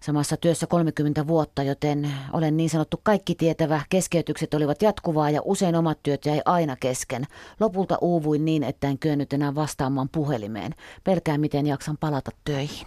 Samassa 0.00 0.36
työssä 0.36 0.66
30 0.66 1.26
vuotta, 1.26 1.62
joten 1.62 2.10
olen 2.32 2.56
niin 2.56 2.70
sanottu 2.70 3.00
kaikki 3.02 3.34
tietävä. 3.34 3.80
Keskeytykset 3.90 4.54
olivat 4.54 4.82
jatkuvaa 4.82 5.30
ja 5.30 5.40
usein 5.44 5.76
omat 5.76 5.98
työt 6.02 6.26
jäi 6.26 6.40
aina 6.44 6.76
kesken. 6.76 7.26
Lopulta 7.60 7.98
uuvuin 8.00 8.44
niin, 8.44 8.62
että 8.62 8.88
en 8.88 8.98
kyennyt 8.98 9.32
enää 9.32 9.54
vastaamaan 9.54 10.08
puhelimeen. 10.08 10.74
Pelkään, 11.04 11.40
miten 11.40 11.66
jaksan 11.66 11.96
palata 11.98 12.30
töihin. 12.44 12.86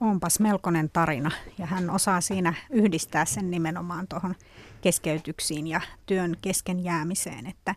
Onpas 0.00 0.40
melkoinen 0.40 0.90
tarina 0.92 1.30
ja 1.58 1.66
hän 1.66 1.90
osaa 1.90 2.20
siinä 2.20 2.54
yhdistää 2.70 3.24
sen 3.24 3.50
nimenomaan 3.50 4.08
tuohon 4.08 4.34
keskeytyksiin 4.80 5.66
ja 5.66 5.80
työn 6.06 6.36
kesken 6.42 6.84
jäämiseen, 6.84 7.46
että 7.46 7.74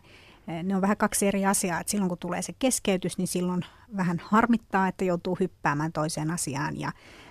eh, 0.48 0.62
ne 0.62 0.76
on 0.76 0.82
vähän 0.82 0.96
kaksi 0.96 1.26
eri 1.26 1.46
asiaa. 1.46 1.80
Että 1.80 1.90
silloin 1.90 2.08
kun 2.08 2.18
tulee 2.18 2.42
se 2.42 2.54
keskeytys, 2.58 3.18
niin 3.18 3.28
silloin 3.28 3.62
vähän 3.96 4.20
harmittaa, 4.24 4.88
että 4.88 5.04
joutuu 5.04 5.36
hyppäämään 5.40 5.92
toiseen 5.92 6.30
asiaan 6.30 6.80
ja 6.80 6.88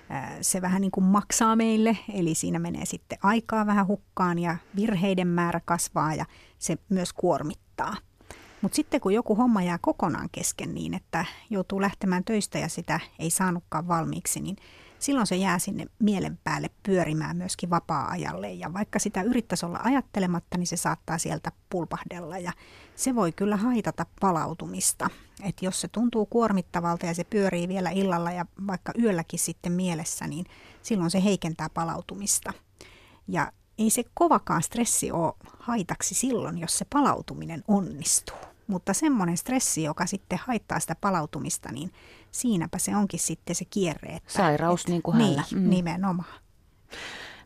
eh, 0.09 0.37
se 0.41 0.61
vähän 0.61 0.81
niin 0.81 0.91
kuin 0.91 1.03
maksaa 1.03 1.55
meille, 1.55 1.97
eli 2.13 2.35
siinä 2.35 2.59
menee 2.59 2.85
sitten 2.85 3.17
aikaa 3.23 3.65
vähän 3.65 3.87
hukkaan 3.87 4.39
ja 4.39 4.57
virheiden 4.75 5.27
määrä 5.27 5.61
kasvaa 5.65 6.15
ja 6.15 6.25
se 6.59 6.77
myös 6.89 7.13
kuormittaa. 7.13 7.95
Mutta 8.63 8.75
sitten 8.75 9.01
kun 9.01 9.13
joku 9.13 9.35
homma 9.35 9.63
jää 9.63 9.77
kokonaan 9.81 10.29
kesken 10.31 10.73
niin, 10.73 10.93
että 10.93 11.25
joutuu 11.49 11.81
lähtemään 11.81 12.23
töistä 12.23 12.59
ja 12.59 12.69
sitä 12.69 12.99
ei 13.19 13.29
saanutkaan 13.29 13.87
valmiiksi, 13.87 14.39
niin 14.39 14.55
silloin 15.03 15.27
se 15.27 15.35
jää 15.35 15.59
sinne 15.59 15.85
mielen 15.99 16.39
päälle 16.43 16.69
pyörimään 16.83 17.37
myöskin 17.37 17.69
vapaa-ajalle. 17.69 18.51
Ja 18.51 18.73
vaikka 18.73 18.99
sitä 18.99 19.21
yrittäisi 19.21 19.65
olla 19.65 19.79
ajattelematta, 19.83 20.57
niin 20.57 20.67
se 20.67 20.77
saattaa 20.77 21.17
sieltä 21.17 21.51
pulpahdella 21.69 22.37
ja 22.37 22.51
se 22.95 23.15
voi 23.15 23.31
kyllä 23.31 23.57
haitata 23.57 24.05
palautumista. 24.19 25.09
Et 25.43 25.61
jos 25.61 25.81
se 25.81 25.87
tuntuu 25.87 26.25
kuormittavalta 26.25 27.05
ja 27.05 27.13
se 27.13 27.23
pyörii 27.23 27.67
vielä 27.67 27.89
illalla 27.89 28.31
ja 28.31 28.45
vaikka 28.67 28.91
yölläkin 28.99 29.39
sitten 29.39 29.71
mielessä, 29.71 30.27
niin 30.27 30.45
silloin 30.81 31.11
se 31.11 31.23
heikentää 31.23 31.69
palautumista. 31.69 32.53
Ja 33.27 33.51
ei 33.77 33.89
se 33.89 34.03
kovakaan 34.13 34.63
stressi 34.63 35.11
ole 35.11 35.33
haitaksi 35.59 36.15
silloin, 36.15 36.57
jos 36.57 36.77
se 36.77 36.85
palautuminen 36.85 37.63
onnistuu. 37.67 38.52
Mutta 38.67 38.93
semmoinen 38.93 39.37
stressi, 39.37 39.83
joka 39.83 40.05
sitten 40.05 40.39
haittaa 40.43 40.79
sitä 40.79 40.95
palautumista, 41.01 41.71
niin 41.71 41.91
siinäpä 42.31 42.77
se 42.77 42.95
onkin 42.95 43.19
sitten 43.19 43.55
se 43.55 43.65
kierre. 43.65 44.15
Että, 44.15 44.33
Sairaus 44.33 44.81
että, 44.81 44.91
niin 44.91 45.01
kuin 45.01 45.17
hänellä. 45.17 45.43
Niin, 45.51 45.63
mm. 45.63 45.69
nimenomaan. 45.69 46.41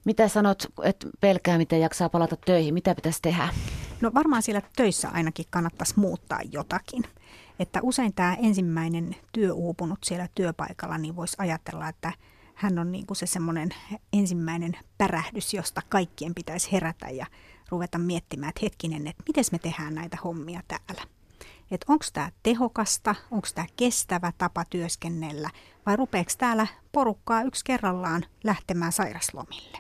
Mitä 0.06 0.28
sanot, 0.28 0.64
että 0.84 1.08
pelkää, 1.20 1.58
miten 1.58 1.82
jaksaa 1.82 2.10
palata 2.10 2.36
töihin? 2.46 2.74
Mitä 2.74 2.96
pitäisi 2.96 3.22
tehdä? 3.22 3.50
No 4.02 4.12
varmaan 4.14 4.42
siellä 4.42 4.62
töissä 4.76 5.10
ainakin 5.10 5.46
kannattaisi 5.50 5.94
muuttaa 6.00 6.40
jotakin. 6.52 7.04
Että 7.60 7.80
usein 7.84 8.14
tämä 8.14 8.38
ensimmäinen 8.42 9.16
työuupunut 9.32 10.00
siellä 10.06 10.28
työpaikalla, 10.36 10.98
niin 10.98 11.16
voisi 11.16 11.36
ajatella, 11.40 11.90
että 11.90 12.14
hän 12.56 12.80
on 12.80 12.92
niin 12.92 13.06
kuin 13.06 13.18
se 13.18 13.26
semmoinen 13.26 13.70
ensimmäinen 14.14 14.74
pärähdys, 14.98 15.54
josta 15.54 15.82
kaikkien 15.90 16.36
pitäisi 16.36 16.72
herätä 16.72 17.10
ja 17.10 17.26
ruveta 17.70 17.98
miettimään, 17.98 18.50
että 18.50 18.62
hetkinen, 18.64 19.08
että 19.08 19.24
miten 19.28 19.44
me 19.52 19.60
tehdään 19.60 19.96
näitä 19.96 20.18
hommia 20.24 20.62
täällä. 20.68 21.04
Että 21.72 21.86
onko 21.90 22.06
tämä 22.14 22.32
tehokasta, 22.44 23.16
onko 23.32 23.48
tämä 23.56 23.68
kestävä 23.76 24.32
tapa 24.38 24.66
työskennellä 24.66 25.50
vai 25.86 25.96
rupeeko 25.96 26.32
täällä 26.38 26.68
porukkaa 26.92 27.42
yksi 27.42 27.66
kerrallaan 27.66 28.26
lähtemään 28.44 28.92
sairaslomille. 28.92 29.78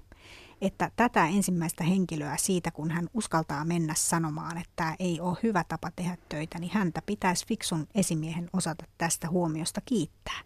että 0.61 0.91
tätä 0.95 1.25
ensimmäistä 1.25 1.83
henkilöä 1.83 2.37
siitä, 2.37 2.71
kun 2.71 2.91
hän 2.91 3.09
uskaltaa 3.13 3.65
mennä 3.65 3.93
sanomaan, 3.97 4.57
että 4.57 4.73
tämä 4.75 4.95
ei 4.99 5.19
ole 5.19 5.37
hyvä 5.43 5.63
tapa 5.63 5.91
tehdä 5.95 6.17
töitä, 6.29 6.59
niin 6.59 6.71
häntä 6.73 7.01
pitäisi 7.05 7.47
fiksun 7.47 7.87
esimiehen 7.95 8.49
osata 8.53 8.85
tästä 8.97 9.29
huomiosta 9.29 9.81
kiittää. 9.85 10.39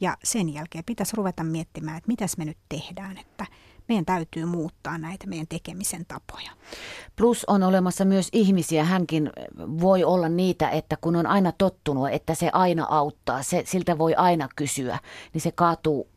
Ja 0.00 0.16
sen 0.24 0.54
jälkeen 0.54 0.84
pitäisi 0.84 1.16
ruveta 1.16 1.44
miettimään, 1.44 1.96
että 1.96 2.08
mitäs 2.08 2.36
me 2.36 2.44
nyt 2.44 2.58
tehdään, 2.68 3.18
että 3.18 3.46
meidän 3.88 4.04
täytyy 4.04 4.44
muuttaa 4.44 4.98
näitä 4.98 5.26
meidän 5.26 5.46
tekemisen 5.46 6.06
tapoja. 6.06 6.50
Plus 7.16 7.44
on 7.44 7.62
olemassa 7.62 8.04
myös 8.04 8.28
ihmisiä, 8.32 8.84
hänkin 8.84 9.30
voi 9.58 10.04
olla 10.04 10.28
niitä, 10.28 10.70
että 10.70 10.96
kun 11.00 11.16
on 11.16 11.26
aina 11.26 11.52
tottunut, 11.52 12.08
että 12.10 12.34
se 12.34 12.50
aina 12.52 12.86
auttaa, 12.90 13.42
se, 13.42 13.62
siltä 13.66 13.98
voi 13.98 14.14
aina 14.14 14.48
kysyä, 14.56 14.98
niin 15.32 15.40
se 15.40 15.52
kaatuu 15.52 16.08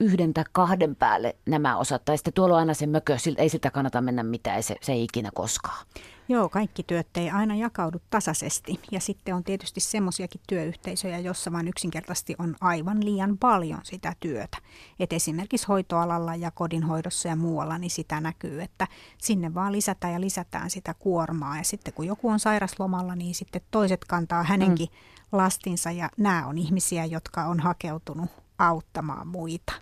yhden 0.00 0.34
tai 0.34 0.44
kahden 0.52 0.96
päälle 0.96 1.36
nämä 1.46 1.76
osat. 1.76 2.04
Tai 2.04 2.18
sitten 2.18 2.32
tuolla 2.34 2.54
on 2.54 2.60
aina 2.60 2.74
se 2.74 2.86
mökö, 2.86 3.16
ei 3.36 3.48
siltä 3.48 3.70
kannata 3.70 4.00
mennä 4.00 4.22
mitään, 4.22 4.62
se, 4.62 4.76
se 4.80 4.92
ei 4.92 5.04
ikinä 5.04 5.30
koskaan. 5.34 5.86
Joo, 6.30 6.48
kaikki 6.48 6.82
työt 6.82 7.16
ei 7.16 7.30
aina 7.30 7.54
jakaudu 7.54 8.00
tasaisesti. 8.10 8.80
Ja 8.90 9.00
sitten 9.00 9.34
on 9.34 9.44
tietysti 9.44 9.80
semmoisiakin 9.80 10.40
työyhteisöjä, 10.48 11.18
jossa 11.18 11.52
vain 11.52 11.68
yksinkertaisesti 11.68 12.36
on 12.38 12.56
aivan 12.60 13.04
liian 13.04 13.38
paljon 13.38 13.80
sitä 13.82 14.12
työtä. 14.20 14.58
Et 15.00 15.12
esimerkiksi 15.12 15.66
hoitoalalla 15.66 16.34
ja 16.34 16.50
kodinhoidossa 16.50 17.28
ja 17.28 17.36
muualla, 17.36 17.78
niin 17.78 17.90
sitä 17.90 18.20
näkyy, 18.20 18.62
että 18.62 18.86
sinne 19.18 19.54
vaan 19.54 19.72
lisätään 19.72 20.12
ja 20.12 20.20
lisätään 20.20 20.70
sitä 20.70 20.94
kuormaa. 20.94 21.56
Ja 21.56 21.64
sitten 21.64 21.94
kun 21.94 22.06
joku 22.06 22.28
on 22.28 22.40
sairaslomalla, 22.40 23.14
niin 23.14 23.34
sitten 23.34 23.62
toiset 23.70 24.04
kantaa 24.04 24.42
hänenkin 24.42 24.88
mm. 24.92 25.38
lastinsa. 25.38 25.90
Ja 25.90 26.10
nämä 26.16 26.46
on 26.46 26.58
ihmisiä, 26.58 27.04
jotka 27.04 27.44
on 27.44 27.60
hakeutunut 27.60 28.30
auttamaan 28.58 29.28
muita. 29.28 29.72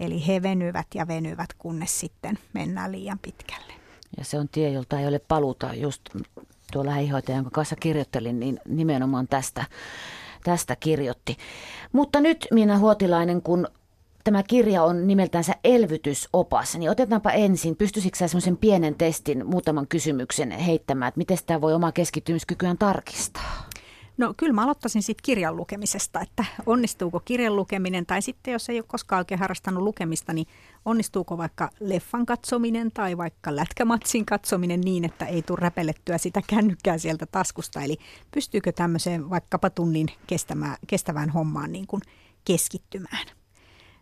Eli 0.00 0.26
he 0.26 0.42
venyvät 0.42 0.86
ja 0.94 1.08
venyvät, 1.08 1.54
kunnes 1.58 2.00
sitten 2.00 2.38
mennään 2.52 2.92
liian 2.92 3.18
pitkälle. 3.18 3.85
Ja 4.16 4.24
se 4.24 4.38
on 4.38 4.48
tie, 4.48 4.70
jolta 4.70 5.00
ei 5.00 5.06
ole 5.06 5.18
paluta. 5.18 5.74
Just 5.74 6.02
tuo 6.72 6.86
lähihoitaja, 6.86 7.36
jonka 7.36 7.50
kanssa 7.50 7.76
kirjoittelin, 7.76 8.40
niin 8.40 8.60
nimenomaan 8.68 9.28
tästä, 9.28 9.64
tästä 10.44 10.76
kirjoitti. 10.76 11.36
Mutta 11.92 12.20
nyt 12.20 12.46
Minä 12.50 12.78
Huotilainen, 12.78 13.42
kun 13.42 13.68
tämä 14.24 14.42
kirja 14.42 14.82
on 14.82 15.06
nimeltänsä 15.06 15.54
elvytysopas, 15.64 16.76
niin 16.76 16.90
otetaanpa 16.90 17.30
ensin, 17.30 17.76
pystyisikö 17.76 18.18
sä 18.18 18.28
semmoisen 18.28 18.56
pienen 18.56 18.94
testin, 18.94 19.46
muutaman 19.46 19.86
kysymyksen 19.88 20.50
heittämään, 20.50 21.08
että 21.08 21.18
miten 21.18 21.36
sitä 21.36 21.60
voi 21.60 21.74
omaa 21.74 21.92
keskittymiskykyään 21.92 22.78
tarkistaa? 22.78 23.66
No 24.18 24.34
kyllä 24.36 24.52
mä 24.52 24.62
aloittaisin 24.62 25.02
siitä 25.02 25.20
kirjan 25.22 25.56
lukemisesta, 25.56 26.20
että 26.20 26.44
onnistuuko 26.66 27.20
kirjan 27.20 27.56
lukeminen 27.56 28.06
tai 28.06 28.22
sitten 28.22 28.52
jos 28.52 28.68
ei 28.68 28.78
ole 28.78 28.84
koskaan 28.88 29.18
oikein 29.20 29.40
harrastanut 29.40 29.82
lukemista, 29.82 30.32
niin 30.32 30.46
onnistuuko 30.84 31.38
vaikka 31.38 31.70
leffan 31.80 32.26
katsominen 32.26 32.92
tai 32.92 33.16
vaikka 33.16 33.56
lätkämatsin 33.56 34.26
katsominen 34.26 34.80
niin, 34.80 35.04
että 35.04 35.26
ei 35.26 35.42
tule 35.42 35.58
räpelettyä 35.60 36.18
sitä 36.18 36.42
kännykkää 36.46 36.98
sieltä 36.98 37.26
taskusta. 37.26 37.80
Eli 37.80 37.98
pystyykö 38.30 38.72
tämmöiseen 38.72 39.30
vaikkapa 39.30 39.70
tunnin 39.70 40.08
kestämään, 40.26 40.76
kestävään 40.86 41.30
hommaan 41.30 41.72
niin 41.72 41.86
kuin 41.86 42.02
keskittymään. 42.44 43.26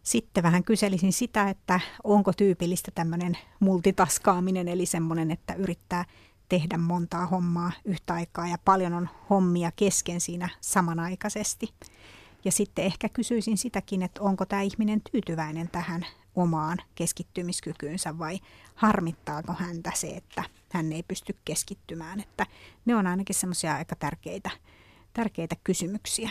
Sitten 0.03 0.43
vähän 0.43 0.65
kyselisin 0.65 1.13
sitä, 1.13 1.49
että 1.51 1.81
onko 2.05 2.33
tyypillistä 2.33 2.91
tämmöinen 2.95 3.39
multitaskaaminen, 3.61 4.69
eli 4.69 4.87
semmoinen, 4.87 5.31
että 5.31 5.55
yrittää 5.55 6.05
tehdä 6.59 6.79
montaa 6.79 7.27
hommaa 7.27 7.73
yhtä 7.85 8.15
aikaa 8.15 8.47
ja 8.47 8.59
paljon 8.65 8.93
on 8.93 9.09
hommia 9.31 9.73
kesken 9.77 10.21
siinä 10.21 10.49
samanaikaisesti. 10.61 11.75
Ja 12.45 12.53
sitten 12.53 12.85
ehkä 12.85 13.09
kysyisin 13.09 13.59
sitäkin, 13.59 14.03
että 14.03 14.23
onko 14.23 14.47
tämä 14.47 14.63
ihminen 14.63 15.01
tyytyväinen 15.13 15.69
tähän 15.69 16.07
omaan 16.37 16.79
keskittymiskykyynsä 16.95 18.19
vai 18.19 18.41
harmittaako 18.75 19.53
häntä 19.53 19.93
se, 19.95 20.07
että 20.07 20.45
hän 20.73 20.93
ei 20.93 21.03
pysty 21.03 21.37
keskittymään. 21.45 22.21
Että 22.21 22.47
ne 22.85 22.97
on 22.97 23.07
ainakin 23.07 23.37
semmoisia 23.37 23.75
aika 23.75 23.97
tärkeitä, 23.97 24.51
tärkeitä 25.13 25.57
kysymyksiä. 25.65 26.31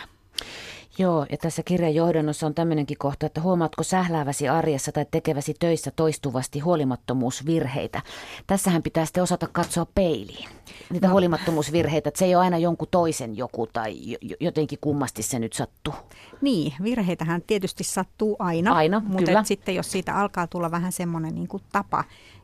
Joo, 0.97 1.25
ja 1.31 1.37
tässä 1.37 1.63
kirjan 1.63 1.95
johdannossa 1.95 2.47
on 2.47 2.53
tämmöinenkin 2.53 2.97
kohta, 2.97 3.25
että 3.25 3.41
huomaatko 3.41 3.83
sählääväsi 3.83 4.49
arjessa 4.49 4.91
tai 4.91 5.05
tekeväsi 5.11 5.53
töissä 5.59 5.91
toistuvasti 5.95 6.59
huolimattomuusvirheitä. 6.59 8.01
Tässähän 8.47 8.83
pitää 8.83 9.05
sitten 9.05 9.23
osata 9.23 9.47
katsoa 9.51 9.85
peiliin. 9.95 10.49
Niitä 10.89 11.07
no. 11.07 11.11
huolimattomuusvirheitä, 11.11 12.07
että 12.07 12.19
se 12.19 12.25
ei 12.25 12.35
ole 12.35 12.43
aina 12.43 12.57
jonkun 12.57 12.87
toisen 12.91 13.37
joku 13.37 13.67
tai 13.67 13.95
jotenkin 14.39 14.79
kummasti 14.81 15.23
se 15.23 15.39
nyt 15.39 15.53
sattuu. 15.53 15.93
Niin, 16.41 16.73
virheitähän 16.83 17.41
tietysti 17.41 17.83
sattuu 17.83 18.35
aina, 18.39 18.73
aina 18.73 19.01
mutta 19.05 19.43
sitten 19.43 19.75
jos 19.75 19.91
siitä 19.91 20.15
alkaa 20.15 20.47
tulla 20.47 20.71
vähän 20.71 20.91
semmoinen 20.91 21.35
niin 21.35 21.47
kuin 21.47 21.63
tapa, 21.71 22.03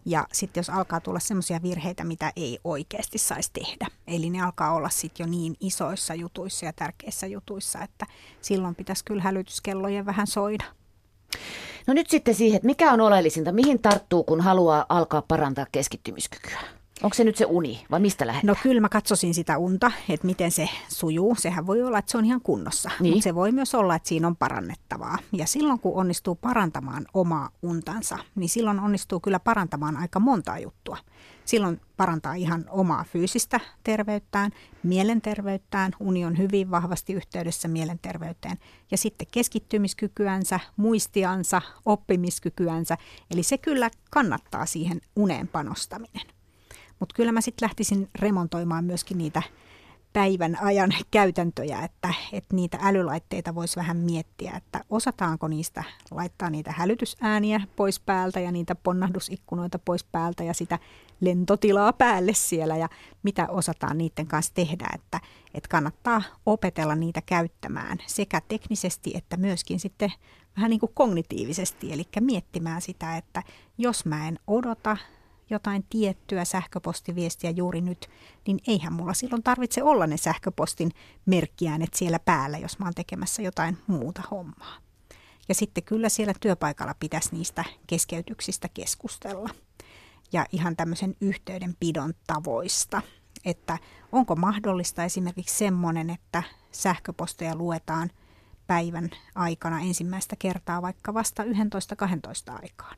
ja 0.09 0.27
sitten 0.33 0.61
jos 0.61 0.69
alkaa 0.69 0.99
tulla 0.99 1.19
semmoisia 1.19 1.61
virheitä, 1.61 2.03
mitä 2.03 2.33
ei 2.35 2.59
oikeasti 2.63 3.17
saisi 3.17 3.49
tehdä, 3.53 3.87
eli 4.07 4.29
ne 4.29 4.41
alkaa 4.41 4.73
olla 4.73 4.89
sitten 4.89 5.23
jo 5.23 5.29
niin 5.31 5.55
isoissa 5.59 6.13
jutuissa 6.15 6.65
ja 6.65 6.73
tärkeissä 6.73 7.27
jutuissa, 7.27 7.81
että 7.81 8.05
silloin 8.41 8.75
pitäisi 8.75 9.05
kyllä 9.05 9.23
hälytyskellojen 9.23 10.05
vähän 10.05 10.27
soida. 10.27 10.65
No 11.87 11.93
nyt 11.93 12.09
sitten 12.09 12.35
siihen, 12.35 12.55
että 12.55 12.65
mikä 12.65 12.93
on 12.93 13.01
oleellisinta, 13.01 13.51
mihin 13.51 13.81
tarttuu, 13.81 14.23
kun 14.23 14.41
haluaa 14.41 14.85
alkaa 14.89 15.21
parantaa 15.21 15.65
keskittymiskykyä? 15.71 16.59
Onko 17.03 17.13
se 17.13 17.23
nyt 17.23 17.35
se 17.37 17.45
uni 17.45 17.85
vai 17.91 17.99
mistä 17.99 18.27
lähdetään? 18.27 18.47
No 18.47 18.55
kyllä 18.63 18.81
mä 18.81 18.89
katsoisin 18.89 19.33
sitä 19.33 19.57
unta, 19.57 19.91
että 20.09 20.27
miten 20.27 20.51
se 20.51 20.69
sujuu. 20.87 21.35
Sehän 21.35 21.67
voi 21.67 21.81
olla, 21.81 21.97
että 21.97 22.11
se 22.11 22.17
on 22.17 22.25
ihan 22.25 22.41
kunnossa, 22.41 22.91
niin. 22.99 23.13
mutta 23.13 23.23
se 23.23 23.35
voi 23.35 23.51
myös 23.51 23.75
olla, 23.75 23.95
että 23.95 24.09
siinä 24.09 24.27
on 24.27 24.35
parannettavaa. 24.35 25.17
Ja 25.31 25.47
silloin 25.47 25.79
kun 25.79 25.95
onnistuu 25.95 26.35
parantamaan 26.35 27.05
omaa 27.13 27.49
untansa, 27.61 28.17
niin 28.35 28.49
silloin 28.49 28.79
onnistuu 28.79 29.19
kyllä 29.19 29.39
parantamaan 29.39 29.97
aika 29.97 30.19
montaa 30.19 30.59
juttua. 30.59 30.97
Silloin 31.45 31.81
parantaa 31.97 32.33
ihan 32.33 32.65
omaa 32.69 33.03
fyysistä 33.03 33.59
terveyttään, 33.83 34.51
mielenterveyttään. 34.83 35.91
Uni 35.99 36.25
on 36.25 36.37
hyvin 36.37 36.71
vahvasti 36.71 37.13
yhteydessä 37.13 37.67
mielenterveyteen. 37.67 38.57
Ja 38.91 38.97
sitten 38.97 39.27
keskittymiskykyänsä, 39.31 40.59
muistiansa, 40.77 41.61
oppimiskykyänsä. 41.85 42.97
Eli 43.31 43.43
se 43.43 43.57
kyllä 43.57 43.89
kannattaa 44.11 44.65
siihen 44.65 45.01
uneen 45.15 45.47
panostaminen. 45.47 46.38
Mutta 46.99 47.15
kyllä 47.15 47.31
mä 47.31 47.41
sitten 47.41 47.65
lähtisin 47.65 48.09
remontoimaan 48.15 48.85
myöskin 48.85 49.17
niitä 49.17 49.41
päivän 50.13 50.57
ajan 50.61 50.91
käytäntöjä, 51.11 51.79
että, 51.79 52.13
että 52.33 52.55
niitä 52.55 52.79
älylaitteita 52.81 53.55
voisi 53.55 53.75
vähän 53.75 53.97
miettiä, 53.97 54.51
että 54.57 54.83
osataanko 54.89 55.47
niistä 55.47 55.83
laittaa 56.11 56.49
niitä 56.49 56.71
hälytysääniä 56.71 57.61
pois 57.75 57.99
päältä 57.99 58.39
ja 58.39 58.51
niitä 58.51 58.75
ponnahdusikkunoita 58.75 59.79
pois 59.79 60.03
päältä 60.03 60.43
ja 60.43 60.53
sitä 60.53 60.79
lentotilaa 61.21 61.93
päälle 61.93 62.33
siellä 62.33 62.77
ja 62.77 62.89
mitä 63.23 63.47
osataan 63.47 63.97
niiden 63.97 64.27
kanssa 64.27 64.53
tehdä, 64.53 64.87
että, 64.95 65.19
että 65.53 65.69
kannattaa 65.69 66.21
opetella 66.45 66.95
niitä 66.95 67.21
käyttämään 67.25 67.97
sekä 68.07 68.41
teknisesti 68.47 69.11
että 69.15 69.37
myöskin 69.37 69.79
sitten 69.79 70.13
vähän 70.55 70.69
niin 70.69 70.79
kuin 70.79 70.91
kognitiivisesti, 70.93 71.93
eli 71.93 72.03
miettimään 72.19 72.81
sitä, 72.81 73.17
että 73.17 73.43
jos 73.77 74.05
mä 74.05 74.27
en 74.27 74.39
odota 74.47 74.97
jotain 75.49 75.85
tiettyä 75.89 76.45
sähköpostiviestiä 76.45 77.49
juuri 77.49 77.81
nyt, 77.81 78.09
niin 78.47 78.59
eihän 78.67 78.93
mulla 78.93 79.13
silloin 79.13 79.43
tarvitse 79.43 79.83
olla 79.83 80.07
ne 80.07 80.17
sähköpostin 80.17 80.91
merkkiäänet 81.25 81.93
siellä 81.93 82.19
päällä, 82.19 82.57
jos 82.57 82.79
mä 82.79 82.85
oon 82.85 82.93
tekemässä 82.93 83.41
jotain 83.41 83.77
muuta 83.87 84.21
hommaa. 84.31 84.77
Ja 85.49 85.55
sitten 85.55 85.83
kyllä 85.83 86.09
siellä 86.09 86.33
työpaikalla 86.39 86.93
pitäisi 86.99 87.35
niistä 87.35 87.63
keskeytyksistä 87.87 88.69
keskustella. 88.73 89.49
Ja 90.33 90.45
ihan 90.51 90.75
tämmöisen 90.75 91.15
yhteydenpidon 91.21 92.13
tavoista, 92.27 93.01
että 93.45 93.77
onko 94.11 94.35
mahdollista 94.35 95.03
esimerkiksi 95.03 95.57
semmoinen, 95.57 96.09
että 96.09 96.43
sähköposteja 96.71 97.55
luetaan 97.55 98.09
päivän 98.67 99.09
aikana 99.35 99.79
ensimmäistä 99.79 100.35
kertaa 100.39 100.81
vaikka 100.81 101.13
vasta 101.13 101.43
11-12 101.43 101.47
aikaan 102.61 102.97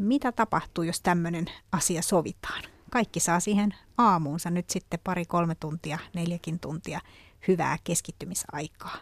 mitä 0.00 0.32
tapahtuu, 0.32 0.84
jos 0.84 1.00
tämmöinen 1.00 1.46
asia 1.72 2.02
sovitaan? 2.02 2.62
Kaikki 2.90 3.20
saa 3.20 3.40
siihen 3.40 3.74
aamuunsa 3.98 4.50
nyt 4.50 4.70
sitten 4.70 5.00
pari-kolme 5.04 5.54
tuntia, 5.54 5.98
neljäkin 6.14 6.60
tuntia 6.60 7.00
hyvää 7.48 7.76
keskittymisaikaa. 7.84 8.96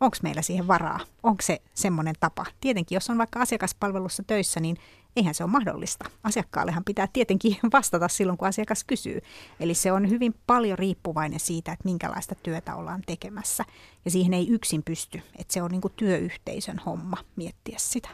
Onko 0.00 0.16
meillä 0.22 0.42
siihen 0.42 0.68
varaa? 0.68 1.00
Onko 1.22 1.42
se 1.42 1.62
semmoinen 1.74 2.14
tapa? 2.20 2.46
Tietenkin, 2.60 2.96
jos 2.96 3.10
on 3.10 3.18
vaikka 3.18 3.40
asiakaspalvelussa 3.40 4.22
töissä, 4.22 4.60
niin 4.60 4.76
eihän 5.16 5.34
se 5.34 5.44
ole 5.44 5.52
mahdollista. 5.52 6.10
Asiakkaallehan 6.22 6.84
pitää 6.84 7.08
tietenkin 7.12 7.56
vastata 7.72 8.08
silloin, 8.08 8.38
kun 8.38 8.48
asiakas 8.48 8.84
kysyy. 8.84 9.20
Eli 9.60 9.74
se 9.74 9.92
on 9.92 10.10
hyvin 10.10 10.34
paljon 10.46 10.78
riippuvainen 10.78 11.40
siitä, 11.40 11.72
että 11.72 11.84
minkälaista 11.84 12.34
työtä 12.34 12.76
ollaan 12.76 13.02
tekemässä. 13.06 13.64
Ja 14.04 14.10
siihen 14.10 14.34
ei 14.34 14.48
yksin 14.48 14.82
pysty, 14.82 15.22
että 15.38 15.54
se 15.54 15.62
on 15.62 15.70
niin 15.70 15.80
kuin 15.80 15.94
työyhteisön 15.96 16.78
homma 16.86 17.16
miettiä 17.36 17.76
sitä. 17.78 18.08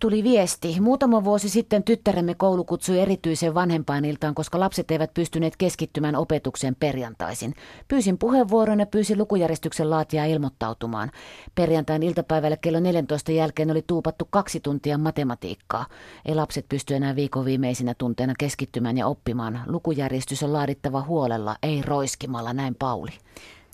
Tuli 0.00 0.24
viesti. 0.24 0.80
Muutama 0.80 1.24
vuosi 1.24 1.48
sitten 1.48 1.82
tyttäremme 1.82 2.34
koulu 2.34 2.64
kutsui 2.64 3.00
erityisen 3.00 3.54
vanhempainiltaan, 3.54 4.34
koska 4.34 4.60
lapset 4.60 4.90
eivät 4.90 5.14
pystyneet 5.14 5.56
keskittymään 5.56 6.16
opetukseen 6.16 6.74
perjantaisin. 6.74 7.54
Pyysin 7.88 8.18
puheenvuoron 8.18 8.80
ja 8.80 8.86
pyysin 8.86 9.18
lukujärjestyksen 9.18 9.90
laatia 9.90 10.24
ilmoittautumaan. 10.24 11.10
Perjantain 11.54 12.02
iltapäivällä 12.02 12.56
kello 12.56 12.80
14 12.80 13.32
jälkeen 13.32 13.70
oli 13.70 13.84
tuupattu 13.86 14.28
kaksi 14.30 14.60
tuntia 14.60 14.98
matematiikkaa. 14.98 15.86
Ei 16.24 16.34
lapset 16.34 16.66
pysty 16.68 16.94
enää 16.94 17.16
viikon 17.16 17.44
viimeisinä 17.44 17.94
tunteina 17.94 18.34
keskittymään 18.38 18.98
ja 18.98 19.06
oppimaan. 19.06 19.60
Lukujärjestys 19.66 20.42
on 20.42 20.52
laadittava 20.52 21.02
huolella, 21.02 21.56
ei 21.62 21.82
roiskimalla, 21.82 22.52
näin 22.52 22.74
Pauli. 22.74 23.12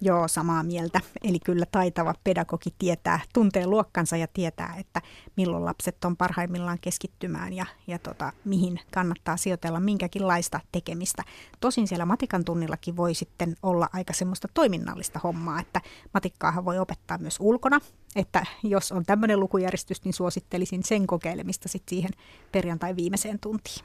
Joo, 0.04 0.28
samaa 0.28 0.62
mieltä. 0.62 1.00
Eli 1.22 1.38
kyllä 1.44 1.66
taitava 1.72 2.14
pedagogi 2.24 2.74
tietää, 2.78 3.20
tuntee 3.34 3.66
luokkansa 3.66 4.16
ja 4.16 4.26
tietää, 4.26 4.74
että 4.78 5.02
milloin 5.36 5.64
lapset 5.64 6.04
on 6.04 6.16
parhaimmillaan 6.16 6.78
keskittymään 6.80 7.52
ja, 7.52 7.66
ja 7.86 7.98
tota, 7.98 8.32
mihin 8.44 8.80
kannattaa 8.94 9.36
sijoitella 9.36 9.80
minkäkinlaista 9.80 10.60
tekemistä. 10.72 11.22
Tosin 11.60 11.88
siellä 11.88 12.06
matikan 12.06 12.44
tunnillakin 12.44 12.96
voi 12.96 13.14
sitten 13.14 13.56
olla 13.62 13.88
aika 13.92 14.12
semmoista 14.12 14.48
toiminnallista 14.54 15.20
hommaa, 15.24 15.60
että 15.60 15.80
matikkaahan 16.14 16.64
voi 16.64 16.78
opettaa 16.78 17.18
myös 17.18 17.36
ulkona. 17.40 17.80
Että 18.16 18.46
jos 18.62 18.92
on 18.92 19.04
tämmöinen 19.04 19.40
lukujärjestys, 19.40 20.04
niin 20.04 20.14
suosittelisin 20.14 20.82
sen 20.84 21.06
kokeilemista 21.06 21.68
sitten 21.68 21.90
siihen 21.90 22.10
perjantai 22.52 22.96
viimeiseen 22.96 23.38
tuntiin. 23.38 23.84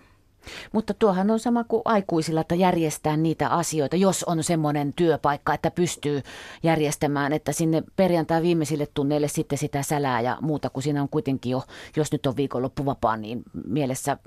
Mutta 0.72 0.94
tuohan 0.94 1.32
on 1.32 1.40
sama 1.40 1.64
kuin 1.64 1.82
aikuisilla, 1.86 2.42
että 2.42 2.56
järjestää 2.56 3.18
niitä 3.18 3.50
asioita, 3.50 3.96
jos 3.96 4.24
on 4.24 4.44
semmoinen 4.44 4.94
työpaikka, 4.94 5.54
että 5.54 5.72
pystyy 5.72 6.22
järjestämään, 6.64 7.34
että 7.34 7.52
sinne 7.52 7.84
perjantai 7.96 8.42
viimeisille 8.42 8.88
tunneille 8.94 9.28
sitten 9.28 9.58
sitä 9.58 9.84
sälää 9.84 10.22
ja 10.22 10.38
muuta, 10.42 10.70
kun 10.70 10.84
siinä 10.84 11.02
on 11.02 11.10
kuitenkin 11.10 11.50
jo, 11.50 11.64
jos 11.96 12.12
nyt 12.12 12.26
on 12.26 12.38
viikonloppu 12.38 12.86
vapaa, 12.86 13.18
niin 13.18 13.44
mielessä 13.68 14.18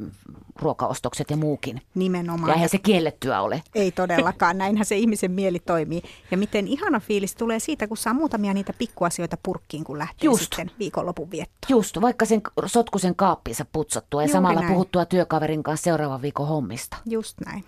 ruokaostokset 0.57 1.31
ja 1.31 1.37
muukin. 1.37 1.83
Nimenomaan. 1.95 2.49
Ja 2.49 2.55
eihän 2.55 2.69
se 2.69 2.79
kiellettyä 2.79 3.41
ole. 3.41 3.63
Ei 3.75 3.93
todellakaan, 3.93 4.59
näinhän 4.59 4.87
se 4.87 4.97
ihmisen 4.97 5.31
mieli 5.31 5.59
toimii. 5.59 6.03
Ja 6.31 6.37
miten 6.37 6.69
ihana 6.69 7.01
fiilis 7.01 7.35
tulee 7.35 7.59
siitä, 7.59 7.89
kun 7.89 7.97
saa 7.97 8.15
muutamia 8.15 8.55
niitä 8.55 8.73
pikkuasioita 8.79 9.37
purkkiin, 9.43 9.85
kun 9.85 9.99
lähtee 9.99 10.25
Just. 10.25 10.41
sitten 10.41 10.71
viikonlopun 10.79 11.31
viettoon. 11.31 11.69
Just, 11.69 12.01
vaikka 12.01 12.25
sen 12.25 12.43
sotkusen 12.67 13.17
kaappiinsa 13.17 13.67
putsattua 13.73 14.23
ja 14.23 14.25
Juuri 14.25 14.33
samalla 14.33 14.61
näin. 14.61 14.73
puhuttua 14.73 15.05
työkaverin 15.05 15.63
kanssa 15.63 15.91
seuraavan 16.11 16.23
viikon 16.23 16.49
hommista. 16.49 16.97
Just 17.07 17.41
näin. 17.47 17.65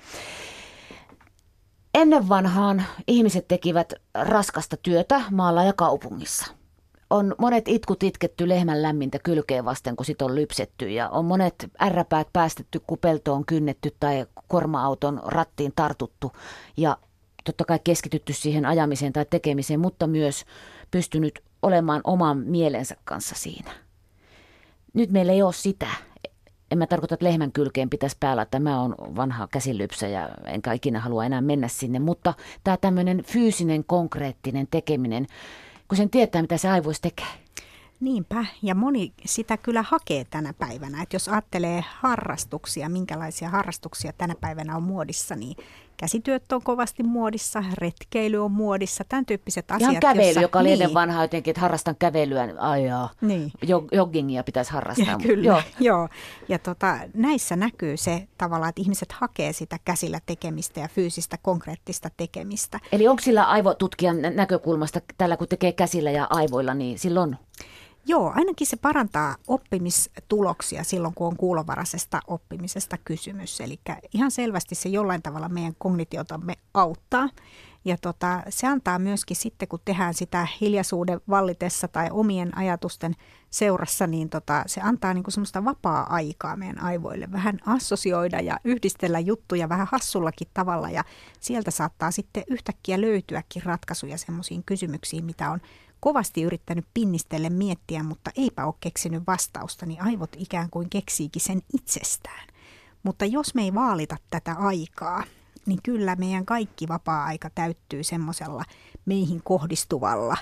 Ennen 1.94 2.28
vanhaan 2.28 2.84
ihmiset 3.06 3.48
tekivät 3.48 3.92
raskasta 4.14 4.76
työtä 4.76 5.22
maalla 5.30 5.64
ja 5.64 5.72
kaupungissa. 5.72 6.46
On 7.10 7.34
monet 7.38 7.68
itkut 7.68 8.02
itketty 8.02 8.48
lehmän 8.48 8.82
lämmintä 8.82 9.18
kylkeen 9.18 9.64
vasten, 9.64 9.96
kun 9.96 10.06
sit 10.06 10.22
on 10.22 10.34
lypsetty. 10.34 10.90
Ja 10.90 11.08
on 11.08 11.24
monet 11.24 11.70
ärräpäät 11.82 12.28
päästetty, 12.32 12.80
kun 12.86 12.98
pelto 12.98 13.34
on 13.34 13.46
kynnetty 13.46 13.96
tai 14.00 14.26
korma-auton 14.48 15.20
rattiin 15.24 15.72
tartuttu. 15.76 16.32
Ja 16.76 16.96
totta 17.44 17.64
kai 17.64 17.78
keskitytty 17.84 18.32
siihen 18.32 18.66
ajamiseen 18.66 19.12
tai 19.12 19.26
tekemiseen, 19.30 19.80
mutta 19.80 20.06
myös 20.06 20.44
pystynyt 20.90 21.42
olemaan 21.62 22.00
oman 22.04 22.38
mielensä 22.38 22.96
kanssa 23.04 23.34
siinä. 23.38 23.70
Nyt 24.94 25.10
meillä 25.10 25.32
ei 25.32 25.42
ole 25.42 25.52
sitä 25.52 25.86
en 26.72 26.78
mä 26.78 26.86
tarkoita, 26.86 27.14
että 27.14 27.26
lehmän 27.26 27.52
kylkeen 27.52 27.90
pitäisi 27.90 28.16
päällä, 28.20 28.42
että 28.42 28.60
mä 28.60 28.80
oon 28.80 28.94
vanha 28.98 29.48
käsilypsä 29.48 30.08
ja 30.08 30.28
enkä 30.46 30.72
ikinä 30.72 31.00
halua 31.00 31.24
enää 31.24 31.40
mennä 31.40 31.68
sinne, 31.68 31.98
mutta 31.98 32.34
tämä 32.64 32.76
tämmöinen 32.76 33.24
fyysinen, 33.24 33.84
konkreettinen 33.84 34.66
tekeminen, 34.70 35.26
kun 35.88 35.96
sen 35.96 36.10
tietää, 36.10 36.42
mitä 36.42 36.56
se 36.56 36.68
aivois 36.68 37.00
tekee. 37.00 37.26
Niinpä, 38.00 38.44
ja 38.62 38.74
moni 38.74 39.12
sitä 39.24 39.56
kyllä 39.56 39.84
hakee 39.88 40.24
tänä 40.24 40.52
päivänä. 40.52 41.02
Että 41.02 41.16
jos 41.16 41.28
ajattelee 41.28 41.84
harrastuksia, 41.88 42.88
minkälaisia 42.88 43.48
harrastuksia 43.48 44.12
tänä 44.12 44.34
päivänä 44.40 44.76
on 44.76 44.82
muodissa, 44.82 45.36
niin 45.36 45.56
käsityöt 46.02 46.52
on 46.52 46.62
kovasti 46.62 47.02
muodissa, 47.02 47.64
retkeily 47.74 48.44
on 48.44 48.50
muodissa, 48.50 49.04
tämän 49.08 49.26
tyyppiset 49.26 49.70
asiat. 49.70 49.90
Ihan 49.90 50.00
kävely, 50.00 50.26
jossa, 50.26 50.40
joka 50.40 50.58
oli 50.58 50.68
niin. 50.68 50.82
ennen 50.82 50.94
vanhaa 50.94 51.24
jotenkin, 51.24 51.50
että 51.50 51.60
harrastan 51.60 51.96
kävelyä, 51.98 52.48
ajaa, 52.58 53.10
niin. 53.20 53.52
joggingia 53.92 54.44
pitäisi 54.44 54.72
harrastaa. 54.72 55.06
Ja, 55.06 55.18
kyllä, 55.18 55.44
joo. 55.44 55.62
joo. 55.80 56.08
Ja 56.48 56.58
tota, 56.58 56.98
näissä 57.14 57.56
näkyy 57.56 57.96
se 57.96 58.28
tavallaan, 58.38 58.68
että 58.68 58.82
ihmiset 58.82 59.12
hakee 59.12 59.52
sitä 59.52 59.78
käsillä 59.84 60.20
tekemistä 60.26 60.80
ja 60.80 60.88
fyysistä 60.88 61.38
konkreettista 61.42 62.10
tekemistä. 62.16 62.80
Eli 62.92 63.08
onko 63.08 63.22
sillä 63.22 63.44
aivotutkijan 63.44 64.16
näkökulmasta 64.34 65.00
tällä, 65.18 65.36
kun 65.36 65.48
tekee 65.48 65.72
käsillä 65.72 66.10
ja 66.10 66.26
aivoilla, 66.30 66.74
niin 66.74 66.98
silloin 66.98 67.36
Joo, 68.06 68.32
ainakin 68.34 68.66
se 68.66 68.76
parantaa 68.76 69.36
oppimistuloksia 69.48 70.84
silloin, 70.84 71.14
kun 71.14 71.26
on 71.26 71.36
kuulovaraisesta 71.36 72.20
oppimisesta 72.26 72.98
kysymys. 73.04 73.60
Eli 73.60 73.80
ihan 74.14 74.30
selvästi 74.30 74.74
se 74.74 74.88
jollain 74.88 75.22
tavalla 75.22 75.48
meidän 75.48 75.74
kognitiotamme 75.78 76.54
auttaa. 76.74 77.28
Ja 77.84 77.96
tota, 77.96 78.42
se 78.48 78.66
antaa 78.66 78.98
myöskin 78.98 79.36
sitten, 79.36 79.68
kun 79.68 79.78
tehdään 79.84 80.14
sitä 80.14 80.46
hiljaisuuden 80.60 81.20
vallitessa 81.28 81.88
tai 81.88 82.08
omien 82.10 82.58
ajatusten 82.58 83.14
seurassa, 83.50 84.06
niin 84.06 84.28
tota, 84.28 84.64
se 84.66 84.80
antaa 84.80 85.14
niinku 85.14 85.30
semmoista 85.30 85.64
vapaa-aikaa 85.64 86.56
meidän 86.56 86.82
aivoille. 86.82 87.32
Vähän 87.32 87.58
assosioida 87.66 88.40
ja 88.40 88.58
yhdistellä 88.64 89.20
juttuja 89.20 89.68
vähän 89.68 89.88
hassullakin 89.90 90.48
tavalla. 90.54 90.90
Ja 90.90 91.04
sieltä 91.40 91.70
saattaa 91.70 92.10
sitten 92.10 92.44
yhtäkkiä 92.46 93.00
löytyäkin 93.00 93.62
ratkaisuja 93.62 94.18
semmoisiin 94.18 94.64
kysymyksiin, 94.64 95.24
mitä 95.24 95.50
on 95.50 95.60
kovasti 96.02 96.42
yrittänyt 96.42 96.84
pinnistelle 96.94 97.50
miettiä, 97.50 98.02
mutta 98.02 98.30
eipä 98.36 98.66
ole 98.66 98.74
keksinyt 98.80 99.22
vastausta, 99.26 99.86
niin 99.86 100.02
aivot 100.02 100.36
ikään 100.38 100.70
kuin 100.70 100.90
keksiikin 100.90 101.42
sen 101.42 101.62
itsestään. 101.74 102.48
Mutta 103.02 103.24
jos 103.24 103.54
me 103.54 103.62
ei 103.62 103.74
vaalita 103.74 104.16
tätä 104.30 104.54
aikaa, 104.54 105.24
niin 105.66 105.78
kyllä 105.82 106.16
meidän 106.16 106.46
kaikki 106.46 106.88
vapaa-aika 106.88 107.50
täyttyy 107.50 108.02
semmoisella 108.02 108.64
meihin 109.04 109.40
kohdistuvalla 109.44 110.36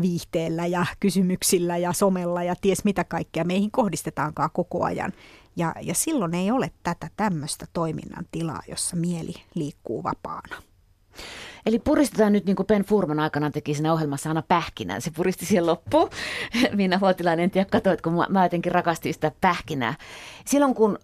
viihteellä 0.00 0.66
ja 0.66 0.86
kysymyksillä 1.00 1.76
ja 1.76 1.92
somella 1.92 2.42
ja 2.42 2.54
ties 2.60 2.84
mitä 2.84 3.04
kaikkea 3.04 3.44
meihin 3.44 3.70
kohdistetaankaan 3.70 4.50
koko 4.52 4.84
ajan. 4.84 5.12
Ja, 5.56 5.74
ja 5.82 5.94
silloin 5.94 6.34
ei 6.34 6.50
ole 6.50 6.70
tätä 6.82 7.10
tämmöistä 7.16 7.66
toiminnan 7.72 8.26
tilaa, 8.30 8.62
jossa 8.68 8.96
mieli 8.96 9.34
liikkuu 9.54 10.02
vapaana. 10.04 10.62
Eli 11.66 11.78
puristetaan 11.78 12.32
nyt 12.32 12.46
niin 12.46 12.56
kuin 12.56 12.66
Ben 12.66 12.84
Furman 12.84 13.20
aikana 13.20 13.50
teki 13.50 13.74
siinä 13.74 13.92
ohjelmassa 13.92 14.30
aina 14.30 14.42
pähkinää. 14.42 15.00
Se 15.00 15.10
puristi 15.10 15.46
siihen 15.46 15.66
loppuun. 15.66 16.08
Minä 16.74 16.98
Huotilainen, 16.98 17.44
en 17.44 17.50
tiedä, 17.50 17.70
katsoit, 17.70 18.00
kun 18.00 18.24
mä 18.28 18.44
jotenkin 18.44 18.72
rakastin 18.72 19.14
sitä 19.14 19.32
pähkinää. 19.40 19.94
Silloin 20.46 20.74
kun 20.74 20.98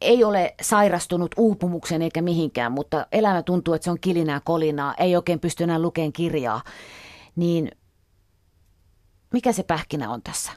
ei 0.00 0.24
ole 0.24 0.54
sairastunut 0.62 1.34
uupumukseen 1.36 2.02
eikä 2.02 2.22
mihinkään, 2.22 2.72
mutta 2.72 3.06
elämä 3.12 3.42
tuntuu, 3.42 3.74
että 3.74 3.84
se 3.84 3.90
on 3.90 4.00
kilinää 4.00 4.40
kolinaa, 4.44 4.94
ei 4.98 5.16
oikein 5.16 5.40
pysty 5.40 5.64
enää 5.64 5.78
lukemaan 5.78 6.12
kirjaa, 6.12 6.62
niin 7.36 7.70
mikä 9.32 9.52
se 9.52 9.62
pähkinä 9.62 10.10
on 10.10 10.22
tässä? 10.22 10.52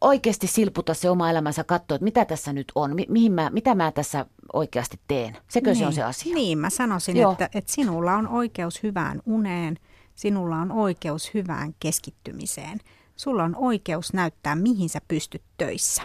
oikeasti 0.00 0.46
silputa 0.46 0.94
se 0.94 1.10
oma 1.10 1.30
elämänsä, 1.30 1.64
katsoa, 1.64 1.94
että 1.94 2.04
mitä 2.04 2.24
tässä 2.24 2.52
nyt 2.52 2.72
on, 2.74 2.94
mi- 2.94 3.06
mihin 3.08 3.32
mä, 3.32 3.50
mitä 3.50 3.74
mä 3.74 3.92
tässä 3.92 4.26
oikeasti 4.52 5.00
teen. 5.08 5.36
Sekö 5.48 5.70
niin, 5.70 5.78
se 5.78 5.86
on 5.86 5.92
se 5.92 6.02
asia? 6.02 6.34
Niin, 6.34 6.58
mä 6.58 6.70
sanoisin, 6.70 7.16
että, 7.16 7.50
että 7.54 7.72
sinulla 7.72 8.14
on 8.14 8.28
oikeus 8.28 8.82
hyvään 8.82 9.22
uneen, 9.26 9.78
sinulla 10.14 10.56
on 10.56 10.72
oikeus 10.72 11.34
hyvään 11.34 11.74
keskittymiseen. 11.80 12.78
Sulla 13.16 13.44
on 13.44 13.56
oikeus 13.56 14.12
näyttää, 14.12 14.56
mihin 14.56 14.88
sä 14.88 15.00
pystyt 15.08 15.42
töissä. 15.58 16.02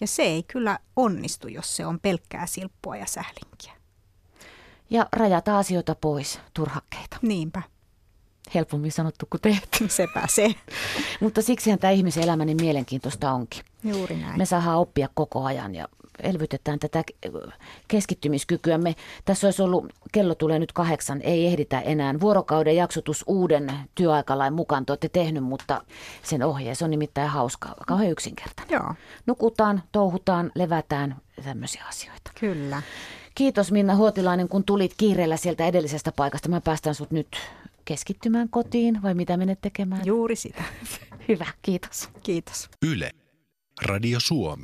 Ja 0.00 0.06
se 0.06 0.22
ei 0.22 0.42
kyllä 0.42 0.78
onnistu, 0.96 1.48
jos 1.48 1.76
se 1.76 1.86
on 1.86 2.00
pelkkää 2.00 2.46
silppua 2.46 2.96
ja 2.96 3.06
sählinkiä. 3.06 3.72
Ja 4.90 5.08
rajata 5.12 5.58
asioita 5.58 5.94
pois, 5.94 6.40
turhakkeita. 6.54 7.16
Niinpä 7.22 7.62
helpommin 8.54 8.92
sanottu 8.92 9.26
kuin 9.30 9.40
tehty. 9.40 9.88
Sepä 9.96 10.26
se. 10.28 10.54
Mutta 11.20 11.42
siksihän 11.42 11.78
tämä 11.78 11.90
ihmisen 11.90 12.22
elämä 12.22 12.44
niin 12.44 12.60
mielenkiintoista 12.60 13.32
onkin. 13.32 13.64
Juuri 13.84 14.16
näin. 14.16 14.38
Me 14.38 14.46
saadaan 14.46 14.78
oppia 14.78 15.08
koko 15.14 15.44
ajan 15.44 15.74
ja 15.74 15.88
elvytetään 16.22 16.78
tätä 16.78 17.04
keskittymiskykyämme. 17.88 18.94
Tässä 19.24 19.46
olisi 19.46 19.62
ollut, 19.62 19.92
kello 20.12 20.34
tulee 20.34 20.58
nyt 20.58 20.72
kahdeksan, 20.72 21.20
ei 21.22 21.46
ehditä 21.46 21.80
enää. 21.80 22.20
Vuorokauden 22.20 22.76
jaksotus 22.76 23.24
uuden 23.26 23.72
työaikalain 23.94 24.54
mukaan 24.54 24.86
te 24.86 24.92
olette 24.92 25.08
tehnyt, 25.08 25.44
mutta 25.44 25.84
sen 26.22 26.42
ohje, 26.42 26.74
se 26.74 26.84
on 26.84 26.90
nimittäin 26.90 27.30
hauskaa, 27.30 27.74
kauhean 27.86 28.10
yksinkertainen. 28.10 28.74
Joo. 28.74 28.94
Nukutaan, 29.26 29.82
touhutaan, 29.92 30.50
levätään, 30.54 31.16
tämmöisiä 31.44 31.84
asioita. 31.88 32.30
Kyllä. 32.40 32.82
Kiitos 33.34 33.72
Minna 33.72 33.96
Huotilainen, 33.96 34.48
kun 34.48 34.64
tulit 34.64 34.94
kiireellä 34.96 35.36
sieltä 35.36 35.66
edellisestä 35.66 36.12
paikasta. 36.12 36.48
Mä 36.48 36.60
päästän 36.60 36.94
sut 36.94 37.10
nyt 37.10 37.28
keskittymään 37.84 38.48
kotiin 38.48 39.02
vai 39.02 39.14
mitä 39.14 39.36
menet 39.36 39.60
tekemään? 39.60 40.06
Juuri 40.06 40.36
sitä. 40.36 40.62
Hyvä, 41.28 41.46
kiitos. 41.62 42.08
Kiitos. 42.22 42.70
Yle. 42.86 43.10
Radio 43.82 44.20
Suomi. 44.20 44.56